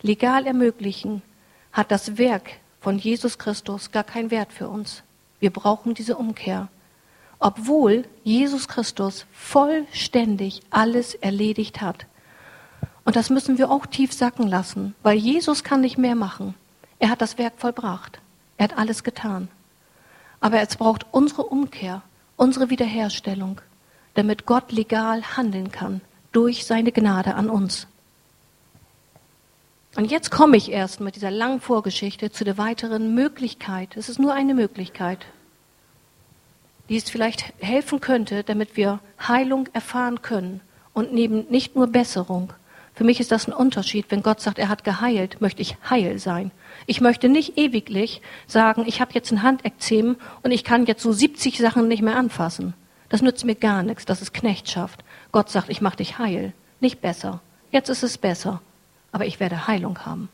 [0.00, 1.22] legal ermöglichen,
[1.70, 2.50] hat das Werk
[2.80, 5.04] von Jesus Christus gar keinen Wert für uns.
[5.38, 6.66] Wir brauchen diese Umkehr.
[7.38, 12.06] Obwohl Jesus Christus vollständig alles erledigt hat.
[13.04, 16.54] Und das müssen wir auch tief sacken lassen, weil Jesus kann nicht mehr machen.
[16.98, 18.20] Er hat das Werk vollbracht.
[18.56, 19.48] Er hat alles getan.
[20.40, 22.02] Aber es braucht unsere Umkehr,
[22.36, 23.60] unsere Wiederherstellung,
[24.14, 26.00] damit Gott legal handeln kann
[26.32, 27.86] durch seine Gnade an uns.
[29.96, 33.96] Und jetzt komme ich erst mit dieser langen Vorgeschichte zu der weiteren Möglichkeit.
[33.96, 35.26] Es ist nur eine Möglichkeit,
[36.88, 40.60] die es vielleicht helfen könnte, damit wir Heilung erfahren können
[40.94, 42.52] und neben nicht nur Besserung.
[42.94, 44.06] Für mich ist das ein Unterschied.
[44.10, 46.50] Wenn Gott sagt, er hat geheilt, möchte ich heil sein.
[46.86, 51.12] Ich möchte nicht ewiglich sagen, ich habe jetzt ein Handekzem und ich kann jetzt so
[51.12, 52.74] 70 Sachen nicht mehr anfassen.
[53.08, 54.04] Das nützt mir gar nichts.
[54.04, 55.02] Das ist Knechtschaft.
[55.32, 57.40] Gott sagt, ich mache dich heil, nicht besser.
[57.70, 58.60] Jetzt ist es besser
[59.12, 60.30] aber ich werde Heilung haben.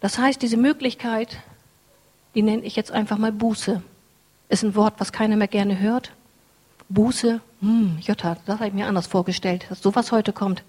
[0.00, 1.38] Das heißt, diese Möglichkeit,
[2.34, 3.80] die nenne ich jetzt einfach mal Buße.
[4.48, 6.12] Ist ein Wort, was keiner mehr gerne hört.
[6.88, 10.64] Buße, hm, Jutta, das habe ich mir anders vorgestellt, dass sowas heute kommt.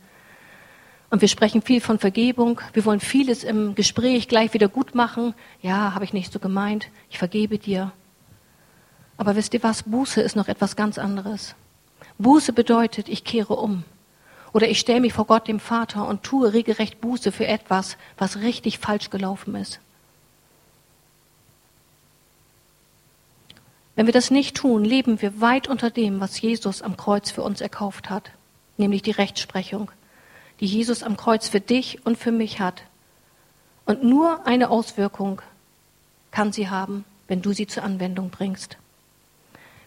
[1.10, 2.62] Und wir sprechen viel von Vergebung.
[2.74, 5.34] Wir wollen vieles im Gespräch gleich wieder gut machen.
[5.62, 6.90] Ja, habe ich nicht so gemeint.
[7.10, 7.92] Ich vergebe dir.
[9.18, 9.84] Aber wisst ihr was?
[9.84, 11.56] Buße ist noch etwas ganz anderes.
[12.20, 13.84] Buße bedeutet, ich kehre um.
[14.54, 18.38] Oder ich stelle mich vor Gott, dem Vater, und tue regelrecht Buße für etwas, was
[18.38, 19.80] richtig falsch gelaufen ist.
[23.96, 27.44] Wenn wir das nicht tun, leben wir weit unter dem, was Jesus am Kreuz für
[27.44, 28.32] uns erkauft hat,
[28.78, 29.92] nämlich die Rechtsprechung,
[30.60, 32.84] die Jesus am Kreuz für dich und für mich hat.
[33.86, 35.42] Und nur eine Auswirkung
[36.32, 38.78] kann sie haben, wenn du sie zur Anwendung bringst.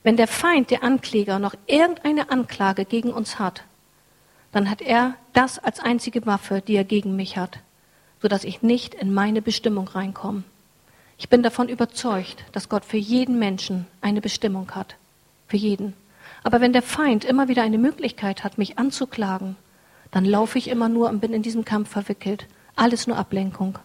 [0.04, 3.64] Wenn der Feind, der Ankläger, noch irgendeine Anklage gegen uns hat,
[4.52, 7.58] dann hat er das als einzige Waffe, die er gegen mich hat,
[8.22, 10.44] sodass ich nicht in meine Bestimmung reinkomme.
[11.18, 14.96] Ich bin davon überzeugt, dass Gott für jeden Menschen eine Bestimmung hat.
[15.48, 15.94] Für jeden.
[16.42, 19.56] Aber wenn der Feind immer wieder eine Möglichkeit hat, mich anzuklagen,
[20.10, 22.46] dann laufe ich immer nur und bin in diesem Kampf verwickelt.
[22.74, 23.78] Alles nur Ablenkung.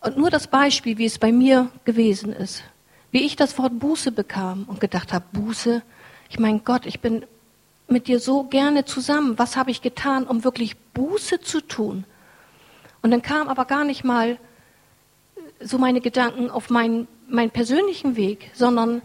[0.00, 2.62] Und nur das Beispiel, wie es bei mir gewesen ist
[3.10, 5.82] wie ich das Wort Buße bekam und gedacht habe, Buße,
[6.28, 7.24] ich meine Gott, ich bin
[7.88, 9.38] mit dir so gerne zusammen.
[9.38, 12.04] Was habe ich getan, um wirklich Buße zu tun?
[13.00, 14.36] Und dann kam aber gar nicht mal
[15.60, 19.02] so meine Gedanken auf meinen, meinen persönlichen Weg, sondern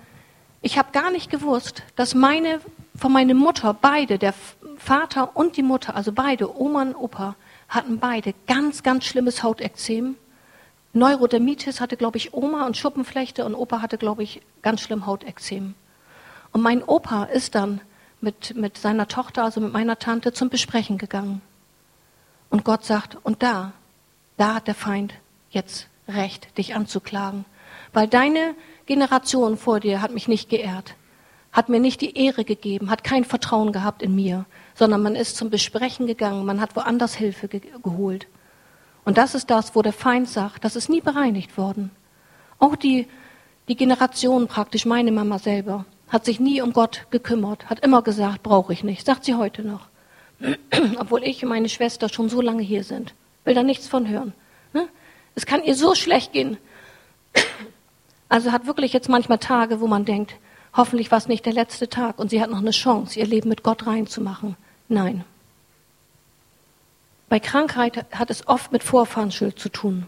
[0.61, 2.59] ich habe gar nicht gewusst, dass meine,
[2.95, 4.33] von meiner Mutter beide, der
[4.77, 7.35] Vater und die Mutter, also beide, Oma und Opa,
[7.67, 10.15] hatten beide ganz, ganz schlimmes Hautekzem
[10.93, 15.73] Neurodermitis hatte, glaube ich, Oma und Schuppenflechte und Opa hatte, glaube ich, ganz schlimm Hautekzem.
[16.51, 17.81] Und mein Opa ist dann
[18.21, 21.41] mit, mit seiner Tochter, also mit meiner Tante, zum Besprechen gegangen.
[22.51, 23.73] Und Gott sagt, und da,
[24.37, 25.15] da hat der Feind
[25.49, 27.45] jetzt Recht, dich anzuklagen.
[27.93, 30.95] Weil deine Generation vor dir hat mich nicht geehrt,
[31.51, 35.37] hat mir nicht die Ehre gegeben, hat kein Vertrauen gehabt in mir, sondern man ist
[35.37, 38.27] zum Besprechen gegangen, man hat woanders Hilfe ge geholt.
[39.05, 41.91] Und das ist das, wo der Feind sagt, das ist nie bereinigt worden.
[42.57, 43.07] Auch die,
[43.67, 48.43] die Generation praktisch, meine Mama selber, hat sich nie um Gott gekümmert, hat immer gesagt,
[48.43, 49.87] brauche ich nicht, sagt sie heute noch.
[50.99, 53.13] Obwohl ich und meine Schwester schon so lange hier sind,
[53.45, 54.33] will da nichts von hören.
[54.73, 54.87] Ne?
[55.35, 56.57] Es kann ihr so schlecht gehen.
[58.29, 60.33] Also hat wirklich jetzt manchmal Tage, wo man denkt,
[60.75, 63.49] hoffentlich war es nicht der letzte Tag und sie hat noch eine Chance, ihr Leben
[63.49, 64.55] mit Gott reinzumachen.
[64.89, 65.23] Nein,
[67.33, 70.05] bei Krankheit hat es oft mit Vorfahrensschuld zu tun.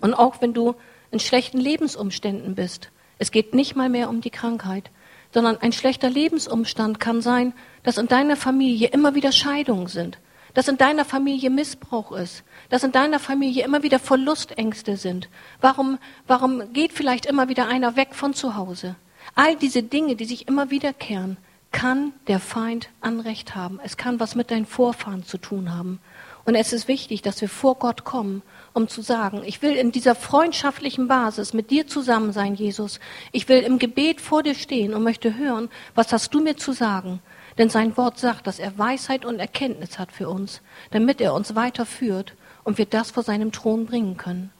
[0.00, 0.74] Und auch wenn du
[1.10, 4.90] in schlechten Lebensumständen bist, es geht nicht mal mehr um die Krankheit,
[5.34, 10.16] sondern ein schlechter Lebensumstand kann sein, dass in deiner Familie immer wieder Scheidungen sind,
[10.54, 15.28] dass in deiner Familie Missbrauch ist, dass in deiner Familie immer wieder Verlustängste sind.
[15.60, 18.96] Warum, warum geht vielleicht immer wieder einer weg von zu Hause?
[19.34, 21.36] All diese Dinge, die sich immer wiederkehren,
[21.70, 23.78] kann der Feind Anrecht haben.
[23.84, 26.00] Es kann was mit deinen Vorfahren zu tun haben.
[26.46, 28.40] Und es ist wichtig, dass wir vor Gott kommen,
[28.72, 33.00] um zu sagen, ich will in dieser freundschaftlichen Basis mit dir zusammen sein, Jesus.
[33.32, 36.72] Ich will im Gebet vor dir stehen und möchte hören, was hast du mir zu
[36.72, 37.20] sagen?
[37.58, 41.54] Denn sein Wort sagt, dass er Weisheit und Erkenntnis hat für uns, damit er uns
[41.54, 44.50] weiterführt und wir das vor seinem Thron bringen können.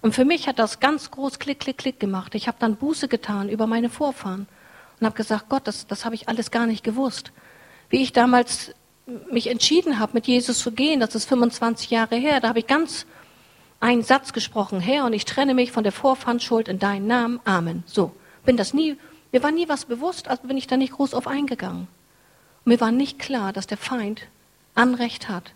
[0.00, 2.34] Und für mich hat das ganz groß Klick, Klick, Klick gemacht.
[2.34, 4.46] Ich habe dann Buße getan über meine Vorfahren
[5.00, 7.32] und habe gesagt, Gott, das, das habe ich alles gar nicht gewusst.
[7.90, 8.74] Wie ich damals
[9.30, 12.66] mich entschieden habe, mit Jesus zu gehen, das ist 25 Jahre her, da habe ich
[12.66, 13.06] ganz
[13.80, 17.40] einen Satz gesprochen, Herr, und ich trenne mich von der Vorfahrensschuld in deinen Namen.
[17.44, 17.84] Amen.
[17.86, 18.12] So.
[18.44, 18.96] Bin das nie,
[19.32, 21.86] mir war nie was bewusst, also bin ich da nicht groß auf eingegangen.
[22.64, 24.22] Und mir war nicht klar, dass der Feind
[24.74, 25.52] Anrecht hat.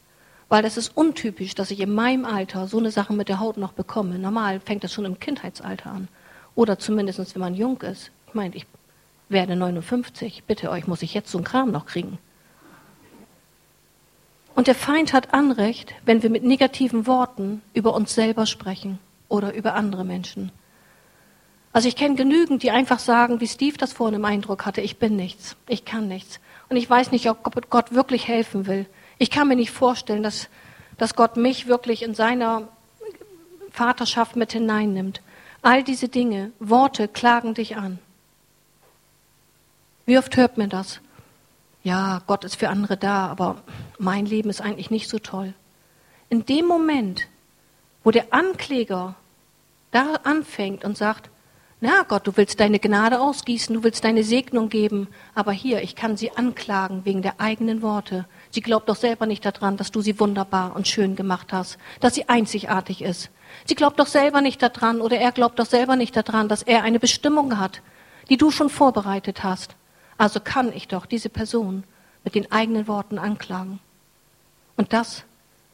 [0.52, 3.56] Weil das ist untypisch, dass ich in meinem Alter so eine Sache mit der Haut
[3.56, 4.18] noch bekomme.
[4.18, 6.08] Normal fängt das schon im Kindheitsalter an.
[6.54, 8.10] Oder zumindest, wenn man jung ist.
[8.26, 8.66] Ich meine, ich
[9.30, 10.44] werde 59.
[10.46, 12.18] Bitte euch, muss ich jetzt so einen Kram noch kriegen?
[14.54, 18.98] Und der Feind hat Anrecht, wenn wir mit negativen Worten über uns selber sprechen
[19.30, 20.52] oder über andere Menschen.
[21.72, 24.98] Also ich kenne genügend, die einfach sagen, wie Steve das vorhin im Eindruck hatte, ich
[24.98, 26.40] bin nichts, ich kann nichts.
[26.68, 28.84] Und ich weiß nicht, ob Gott wirklich helfen will.
[29.22, 30.48] Ich kann mir nicht vorstellen, dass,
[30.98, 32.66] dass Gott mich wirklich in seiner
[33.70, 35.22] Vaterschaft mit hineinnimmt.
[35.62, 38.00] All diese Dinge, Worte klagen dich an.
[40.06, 40.98] Wie oft hört mir das?
[41.84, 43.62] Ja, Gott ist für andere da, aber
[43.96, 45.54] mein Leben ist eigentlich nicht so toll.
[46.28, 47.28] In dem Moment,
[48.02, 49.14] wo der Ankläger
[49.92, 51.30] da anfängt und sagt,
[51.80, 55.06] na Gott, du willst deine Gnade ausgießen, du willst deine Segnung geben,
[55.36, 58.24] aber hier, ich kann sie anklagen wegen der eigenen Worte.
[58.52, 62.14] Sie glaubt doch selber nicht daran, dass du sie wunderbar und schön gemacht hast, dass
[62.14, 63.30] sie einzigartig ist.
[63.64, 66.82] Sie glaubt doch selber nicht daran oder er glaubt doch selber nicht daran, dass er
[66.82, 67.80] eine Bestimmung hat,
[68.28, 69.74] die du schon vorbereitet hast.
[70.18, 71.84] Also kann ich doch diese Person
[72.24, 73.80] mit den eigenen Worten anklagen.
[74.76, 75.24] Und das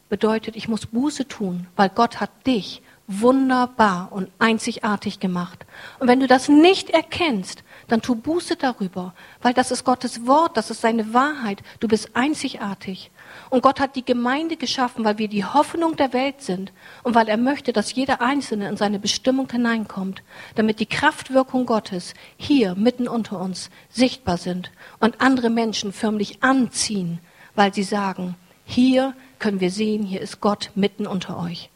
[0.08, 5.66] bedeutet, ich muss Buße tun, weil Gott hat dich wunderbar und einzigartig gemacht.
[5.98, 10.56] Und wenn du das nicht erkennst, dann tu Buße darüber, weil das ist Gottes Wort,
[10.56, 11.62] das ist seine Wahrheit.
[11.80, 13.10] Du bist einzigartig.
[13.50, 16.72] Und Gott hat die Gemeinde geschaffen, weil wir die Hoffnung der Welt sind
[17.02, 20.22] und weil er möchte, dass jeder Einzelne in seine Bestimmung hineinkommt,
[20.54, 24.70] damit die Kraftwirkung Gottes hier mitten unter uns sichtbar sind
[25.00, 27.20] und andere Menschen förmlich anziehen,
[27.54, 31.70] weil sie sagen, hier können wir sehen, hier ist Gott mitten unter euch.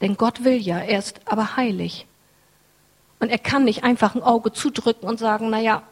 [0.00, 2.06] Denn Gott will ja, er ist aber heilig.
[3.22, 5.84] Und er kann nicht einfach ein Auge zudrücken und sagen, na ja,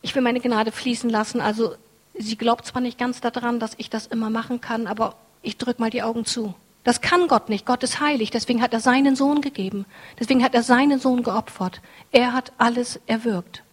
[0.00, 1.40] ich will meine Gnade fließen lassen.
[1.40, 1.74] Also
[2.16, 5.82] sie glaubt zwar nicht ganz daran, dass ich das immer machen kann, aber ich drücke
[5.82, 6.54] mal die Augen zu.
[6.84, 7.66] Das kann Gott nicht.
[7.66, 8.30] Gott ist heilig.
[8.30, 9.86] Deswegen hat er seinen Sohn gegeben.
[10.20, 11.80] Deswegen hat er seinen Sohn geopfert.
[12.12, 13.64] Er hat alles erwirkt.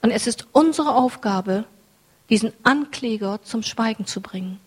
[0.00, 1.64] Und es ist unsere Aufgabe,
[2.30, 4.60] diesen Ankläger zum Schweigen zu bringen.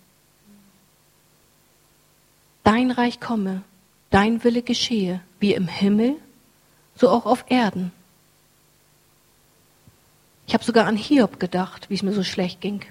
[2.66, 3.64] Dein Reich komme,
[4.10, 6.16] dein Wille geschehe, wie im Himmel,
[6.96, 7.92] so auch auf Erden.
[10.48, 12.82] Ich habe sogar an Hiob gedacht, wie es mir so schlecht ging.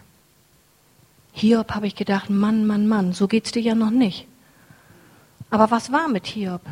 [1.33, 4.27] Hiob habe ich gedacht, Mann, Mann, Mann, so geht's dir ja noch nicht.
[5.51, 6.63] Aber was war mit Hiob?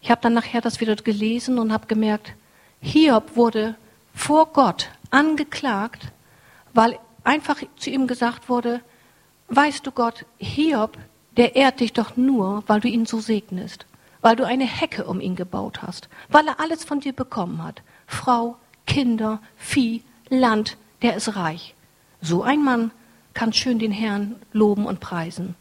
[0.00, 2.32] Ich habe dann nachher das wieder gelesen und habe gemerkt,
[2.80, 3.76] Hiob wurde
[4.14, 6.12] vor Gott angeklagt,
[6.72, 8.80] weil einfach zu ihm gesagt wurde,
[9.48, 10.98] weißt du Gott, Hiob,
[11.36, 13.86] der ehrt dich doch nur, weil du ihn so segnest,
[14.20, 17.82] weil du eine Hecke um ihn gebaut hast, weil er alles von dir bekommen hat.
[18.06, 21.74] Frau, Kinder, Vieh, Land, der ist reich.
[22.20, 22.90] So ein Mann
[23.34, 25.54] kann schön den Herrn loben und preisen.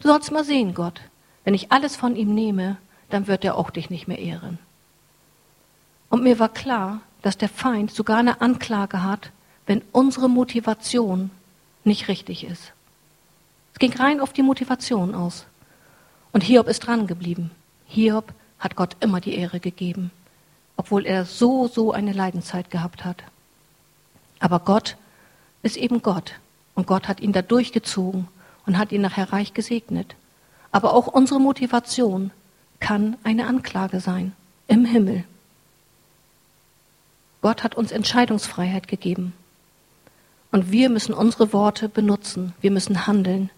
[0.00, 1.00] Du sollst mal sehen, Gott,
[1.44, 2.76] wenn ich alles von ihm nehme,
[3.08, 4.58] dann wird er auch dich nicht mehr ehren.
[6.08, 9.30] Und mir war klar, dass der Feind sogar eine Anklage hat,
[9.66, 11.30] wenn unsere Motivation
[11.84, 12.72] nicht richtig ist.
[13.76, 15.44] Es ging rein auf die Motivation aus.
[16.32, 17.50] Und Hiob ist dran geblieben.
[17.86, 20.10] Hiob hat Gott immer die Ehre gegeben
[20.76, 23.22] obwohl er so, so eine Leidenszeit gehabt hat.
[24.38, 24.96] Aber Gott
[25.62, 26.34] ist eben Gott.
[26.74, 28.28] Und Gott hat ihn da durchgezogen
[28.66, 30.14] und hat ihn nachher reich gesegnet.
[30.70, 32.30] Aber auch unsere Motivation
[32.80, 34.32] kann eine Anklage sein
[34.68, 35.24] im Himmel.
[37.40, 39.32] Gott hat uns Entscheidungsfreiheit gegeben.
[40.52, 42.52] Und wir müssen unsere Worte benutzen.
[42.60, 43.50] Wir müssen handeln.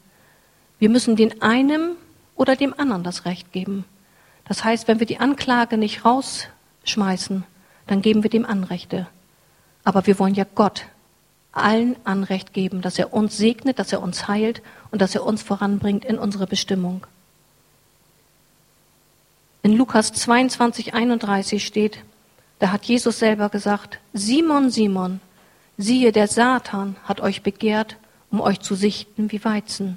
[0.79, 1.97] Wir müssen den einem
[2.37, 3.85] oder dem anderen das Recht geben.
[4.45, 6.47] Das heißt, wenn wir die Anklage nicht raus
[6.85, 7.45] schmeißen,
[7.87, 9.07] dann geben wir dem Anrechte.
[9.85, 10.87] Aber wir wollen ja Gott
[11.53, 15.43] allen Anrecht geben, dass er uns segnet, dass er uns heilt und dass er uns
[15.43, 17.07] voranbringt in unsere Bestimmung.
[19.63, 21.99] In Lukas 22, 31 steht,
[22.59, 25.21] Da hat Jesus selber gesagt, Simon, Simon,
[25.77, 27.97] siehe, der Satan hat euch begehrt,
[28.31, 29.97] um euch zu sichten wie Weizen.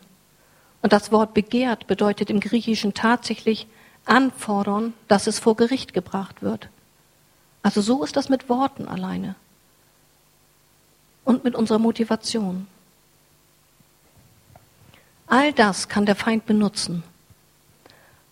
[0.81, 3.67] Und das Wort begehrt bedeutet im Griechischen tatsächlich
[4.05, 6.69] anfordern, dass es vor Gericht gebracht wird.
[7.63, 9.35] Also so ist das mit Worten alleine
[11.23, 12.67] und mit unserer Motivation.
[15.27, 17.03] All das kann der Feind benutzen.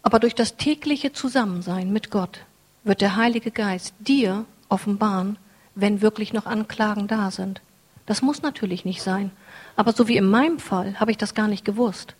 [0.02, 2.42] Aber durch das tägliche Zusammensein mit Gott
[2.84, 5.38] wird der Heilige Geist dir offenbaren,
[5.76, 7.62] wenn wirklich noch Anklagen da sind.
[8.06, 9.32] Das muss natürlich nicht sein.
[9.76, 12.16] Aber so wie in meinem Fall habe ich das gar nicht gewusst.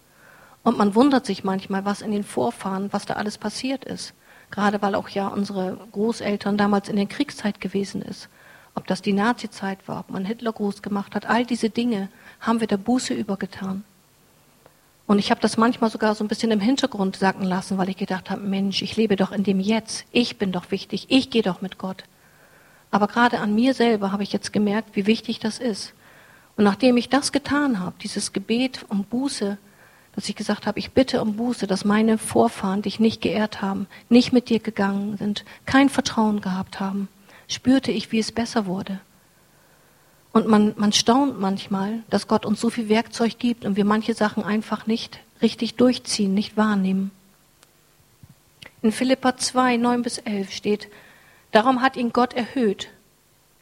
[0.64, 4.14] Und man wundert sich manchmal, was in den Vorfahren, was da alles passiert ist.
[4.52, 8.30] Gerade weil auch ja unsere Großeltern damals in der Kriegszeit gewesen ist.
[8.76, 12.60] Ob das die Nazizeit war, ob man Hitler groß gemacht hat, all diese Dinge haben
[12.60, 13.84] wir der Buße übergetan.
[15.10, 17.98] Und ich habe das manchmal sogar so ein bisschen im Hintergrund sacken lassen, weil ich
[17.98, 20.06] gedacht habe, Mensch, ich lebe doch in dem Jetzt.
[20.12, 21.08] Ich bin doch wichtig.
[21.10, 22.04] Ich gehe doch mit Gott.
[22.92, 25.94] Aber gerade an mir selber habe ich jetzt gemerkt, wie wichtig das ist.
[26.58, 29.58] Und nachdem ich das getan habe, dieses Gebet um Buße,
[30.20, 33.88] dass ich gesagt habe, ich bitte um Buße, dass meine Vorfahren dich nicht geehrt haben,
[34.10, 37.08] nicht mit dir gegangen sind, kein Vertrauen gehabt haben,
[37.48, 39.00] spürte ich, wie es besser wurde.
[40.34, 44.14] Und man, man staunt manchmal, dass Gott uns so viel Werkzeug gibt und wir manche
[44.14, 47.12] Sachen einfach nicht richtig durchziehen, nicht wahrnehmen.
[48.82, 50.90] In Philippa 2, 9 bis 11 steht,
[51.54, 52.90] darum hat ihn Gott erhöht,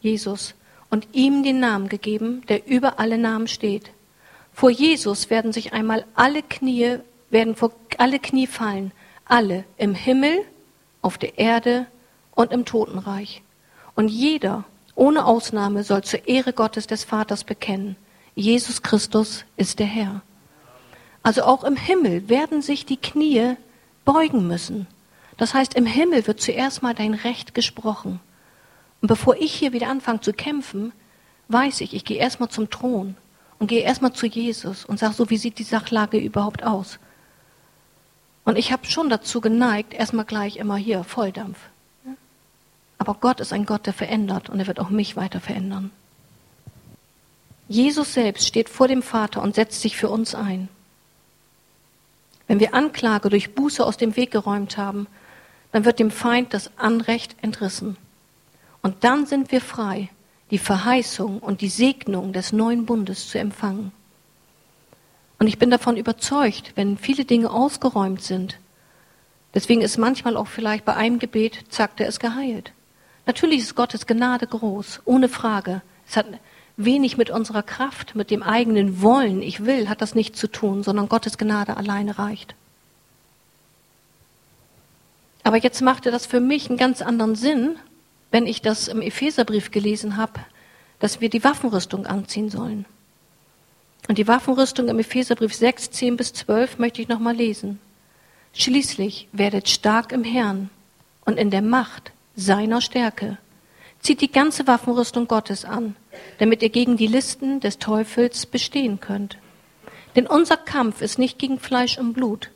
[0.01, 0.55] Jesus,
[0.89, 3.91] und ihm den Namen gegeben, der über alle Namen steht.
[4.57, 6.97] Vor Jesus werden sich einmal alle Knie,
[7.29, 8.91] werden vor alle Knie fallen,
[9.23, 10.39] alle im Himmel,
[11.03, 11.85] auf der Erde
[12.33, 13.43] und im Totenreich.
[13.93, 14.63] Und jeder,
[14.95, 17.97] ohne Ausnahme soll zur Ehre Gottes des Vaters bekennen,
[18.33, 20.21] Jesus Christus ist der Herr.
[21.21, 23.57] Also auch im Himmel werden sich die Knie
[24.05, 24.87] beugen müssen.
[25.37, 28.19] Das heißt, im Himmel wird zuerst mal dein Recht gesprochen.
[29.03, 30.93] Und bevor ich hier wieder anfange zu kämpfen,
[31.47, 33.15] weiß ich, ich gehe erstmal zum Thron
[33.59, 36.99] und gehe erstmal zu Jesus und sage, so wie sieht die Sachlage überhaupt aus?
[38.45, 41.57] Und ich habe schon dazu geneigt, erstmal gleich immer hier Volldampf.
[42.97, 45.91] Aber Gott ist ein Gott, der verändert und er wird auch mich weiter verändern.
[47.67, 50.69] Jesus selbst steht vor dem Vater und setzt sich für uns ein.
[52.47, 55.07] Wenn wir Anklage durch Buße aus dem Weg geräumt haben,
[55.73, 57.97] dann wird dem Feind das Anrecht entrissen.
[58.81, 60.09] Und dann sind wir frei,
[60.51, 63.91] die Verheißung und die Segnung des neuen Bundes zu empfangen.
[65.39, 68.57] Und ich bin davon überzeugt, wenn viele Dinge ausgeräumt sind,
[69.53, 72.71] deswegen ist manchmal auch vielleicht bei einem Gebet, zack, der ist geheilt.
[73.25, 75.81] Natürlich ist Gottes Gnade groß, ohne Frage.
[76.07, 76.25] Es hat
[76.77, 80.83] wenig mit unserer Kraft, mit dem eigenen Wollen, ich will, hat das nichts zu tun,
[80.83, 82.55] sondern Gottes Gnade alleine reicht.
[85.43, 87.77] Aber jetzt machte das für mich einen ganz anderen Sinn,
[88.31, 90.39] wenn ich das im Epheserbrief gelesen habe,
[90.99, 92.85] dass wir die Waffenrüstung anziehen sollen.
[94.07, 97.79] Und die Waffenrüstung im Epheserbrief 6, 10 bis 12 möchte ich nochmal lesen.
[98.53, 100.69] Schließlich werdet stark im Herrn
[101.25, 103.37] und in der Macht seiner Stärke.
[103.99, 105.95] Zieht die ganze Waffenrüstung Gottes an,
[106.37, 109.37] damit ihr gegen die Listen des Teufels bestehen könnt.
[110.15, 112.49] Denn unser Kampf ist nicht gegen Fleisch und Blut,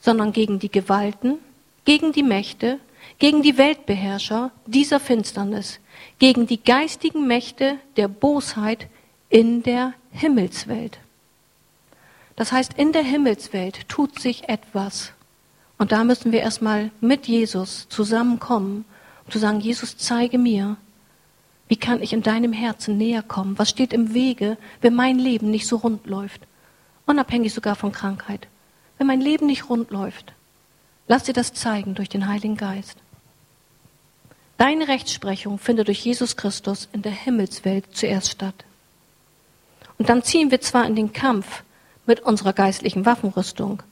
[0.00, 1.38] sondern gegen die Gewalten,
[1.84, 2.78] gegen die Mächte,
[3.18, 5.80] gegen die Weltbeherrscher dieser Finsternis,
[6.18, 8.88] gegen die geistigen Mächte der Bosheit
[9.28, 10.98] in der Himmelswelt.
[12.36, 15.12] Das heißt, in der Himmelswelt tut sich etwas.
[15.76, 18.84] Und da müssen wir erstmal mit Jesus zusammenkommen
[19.28, 20.76] zu sagen, Jesus, zeige mir,
[21.68, 23.58] wie kann ich in deinem Herzen näher kommen?
[23.58, 26.42] Was steht im Wege, wenn mein Leben nicht so rund läuft?
[27.06, 28.48] Unabhängig sogar von Krankheit.
[28.96, 30.32] Wenn mein Leben nicht rund läuft,
[31.08, 32.96] lass dir das zeigen durch den Heiligen Geist.
[34.58, 38.64] Deine Rechtsprechung findet durch Jesus Christus in der Himmelswelt zuerst statt.
[39.98, 41.62] Und dann ziehen wir zwar in den Kampf
[42.06, 43.82] mit unserer geistlichen Waffenrüstung,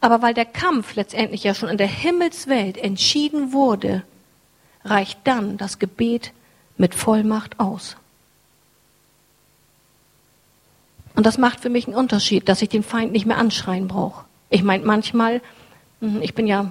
[0.00, 4.02] aber weil der Kampf letztendlich ja schon in der Himmelswelt entschieden wurde,
[4.84, 6.32] reicht dann das Gebet
[6.76, 7.96] mit Vollmacht aus.
[11.14, 14.26] Und das macht für mich einen Unterschied, dass ich den Feind nicht mehr anschreien brauche.
[14.50, 15.40] Ich meine, manchmal, hm,
[16.20, 16.70] ich bin ja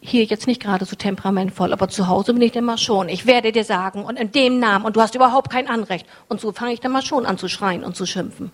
[0.00, 3.08] hier jetzt nicht gerade so temperamentvoll, aber zu Hause bin ich immer schon.
[3.08, 6.06] Ich werde dir sagen und in dem Namen und du hast überhaupt kein Anrecht.
[6.28, 8.50] Und so fange ich dann mal schon an zu schreien und zu schimpfen.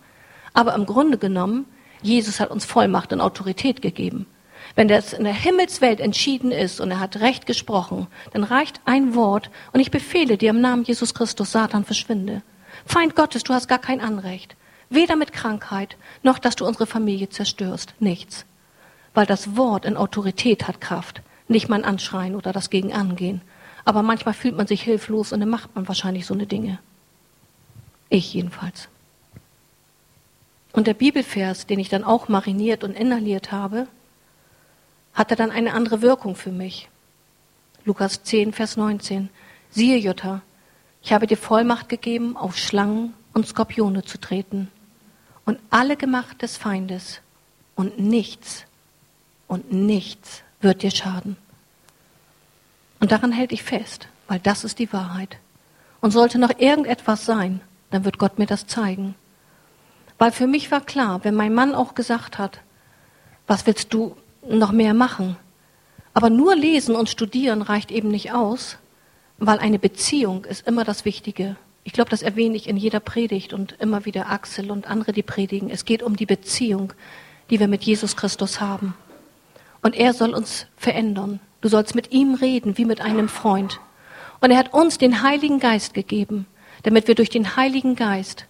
[0.52, 1.66] Aber im Grunde genommen,
[2.02, 4.26] Jesus hat uns Vollmacht und Autorität gegeben.
[4.74, 9.14] Wenn das in der Himmelswelt entschieden ist und er hat Recht gesprochen, dann reicht ein
[9.14, 12.42] Wort und ich befehle dir im Namen Jesus Christus, Satan, verschwinde.
[12.84, 14.56] Feind Gottes, du hast gar kein Anrecht.
[14.90, 17.94] Weder mit Krankheit, noch dass du unsere Familie zerstörst.
[18.00, 18.44] Nichts.
[19.16, 21.22] Weil das Wort in Autorität hat Kraft.
[21.48, 23.40] Nicht mein Anschreien oder das gegen Angehen.
[23.86, 26.78] Aber manchmal fühlt man sich hilflos und dann macht man wahrscheinlich so eine Dinge.
[28.10, 28.90] Ich jedenfalls.
[30.74, 33.86] Und der Bibelvers, den ich dann auch mariniert und inhaliert habe,
[35.14, 36.90] hatte dann eine andere Wirkung für mich.
[37.86, 39.30] Lukas 10, Vers 19.
[39.70, 40.42] Siehe, Jutta,
[41.02, 44.70] ich habe dir Vollmacht gegeben, auf Schlangen und Skorpione zu treten
[45.46, 47.22] und alle Gemacht des Feindes
[47.76, 48.65] und nichts
[49.48, 51.36] und nichts wird dir schaden.
[53.00, 55.38] Und daran hält ich fest, weil das ist die Wahrheit.
[56.00, 59.14] Und sollte noch irgendetwas sein, dann wird Gott mir das zeigen.
[60.18, 62.60] Weil für mich war klar, wenn mein Mann auch gesagt hat,
[63.46, 64.16] was willst du
[64.48, 65.36] noch mehr machen?
[66.14, 68.78] Aber nur lesen und studieren reicht eben nicht aus,
[69.38, 71.56] weil eine Beziehung ist immer das Wichtige.
[71.84, 75.22] Ich glaube, das erwähne ich in jeder Predigt und immer wieder Axel und andere, die
[75.22, 75.70] predigen.
[75.70, 76.94] Es geht um die Beziehung,
[77.50, 78.94] die wir mit Jesus Christus haben.
[79.86, 81.38] Und er soll uns verändern.
[81.60, 83.78] Du sollst mit ihm reden wie mit einem Freund.
[84.40, 86.46] Und er hat uns den Heiligen Geist gegeben,
[86.82, 88.46] damit wir durch den Heiligen Geist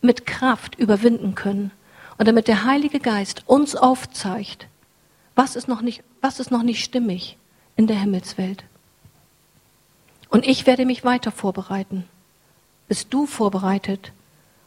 [0.00, 1.70] mit Kraft überwinden können.
[2.18, 4.66] Und damit der Heilige Geist uns aufzeigt,
[5.36, 7.36] was ist noch nicht, was ist noch nicht stimmig
[7.76, 8.64] in der Himmelswelt.
[10.30, 12.08] Und ich werde mich weiter vorbereiten.
[12.88, 14.10] Bist du vorbereitet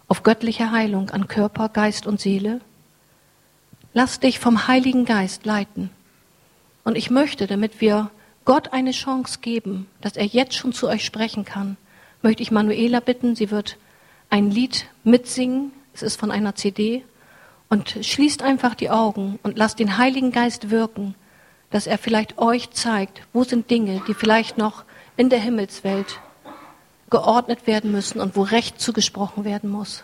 [0.07, 2.61] auf göttliche Heilung an Körper, Geist und Seele?
[3.93, 5.89] Lass dich vom Heiligen Geist leiten.
[6.85, 8.11] Und ich möchte, damit wir
[8.45, 11.77] Gott eine Chance geben, dass er jetzt schon zu euch sprechen kann,
[12.21, 13.77] möchte ich Manuela bitten, sie wird
[14.29, 15.71] ein Lied mitsingen.
[15.93, 17.03] Es ist von einer CD.
[17.69, 21.15] Und schließt einfach die Augen und lasst den Heiligen Geist wirken,
[21.71, 24.85] dass er vielleicht euch zeigt, wo sind Dinge, die vielleicht noch
[25.17, 26.19] in der Himmelswelt
[27.09, 30.03] geordnet werden müssen und wo Recht zugesprochen werden muss.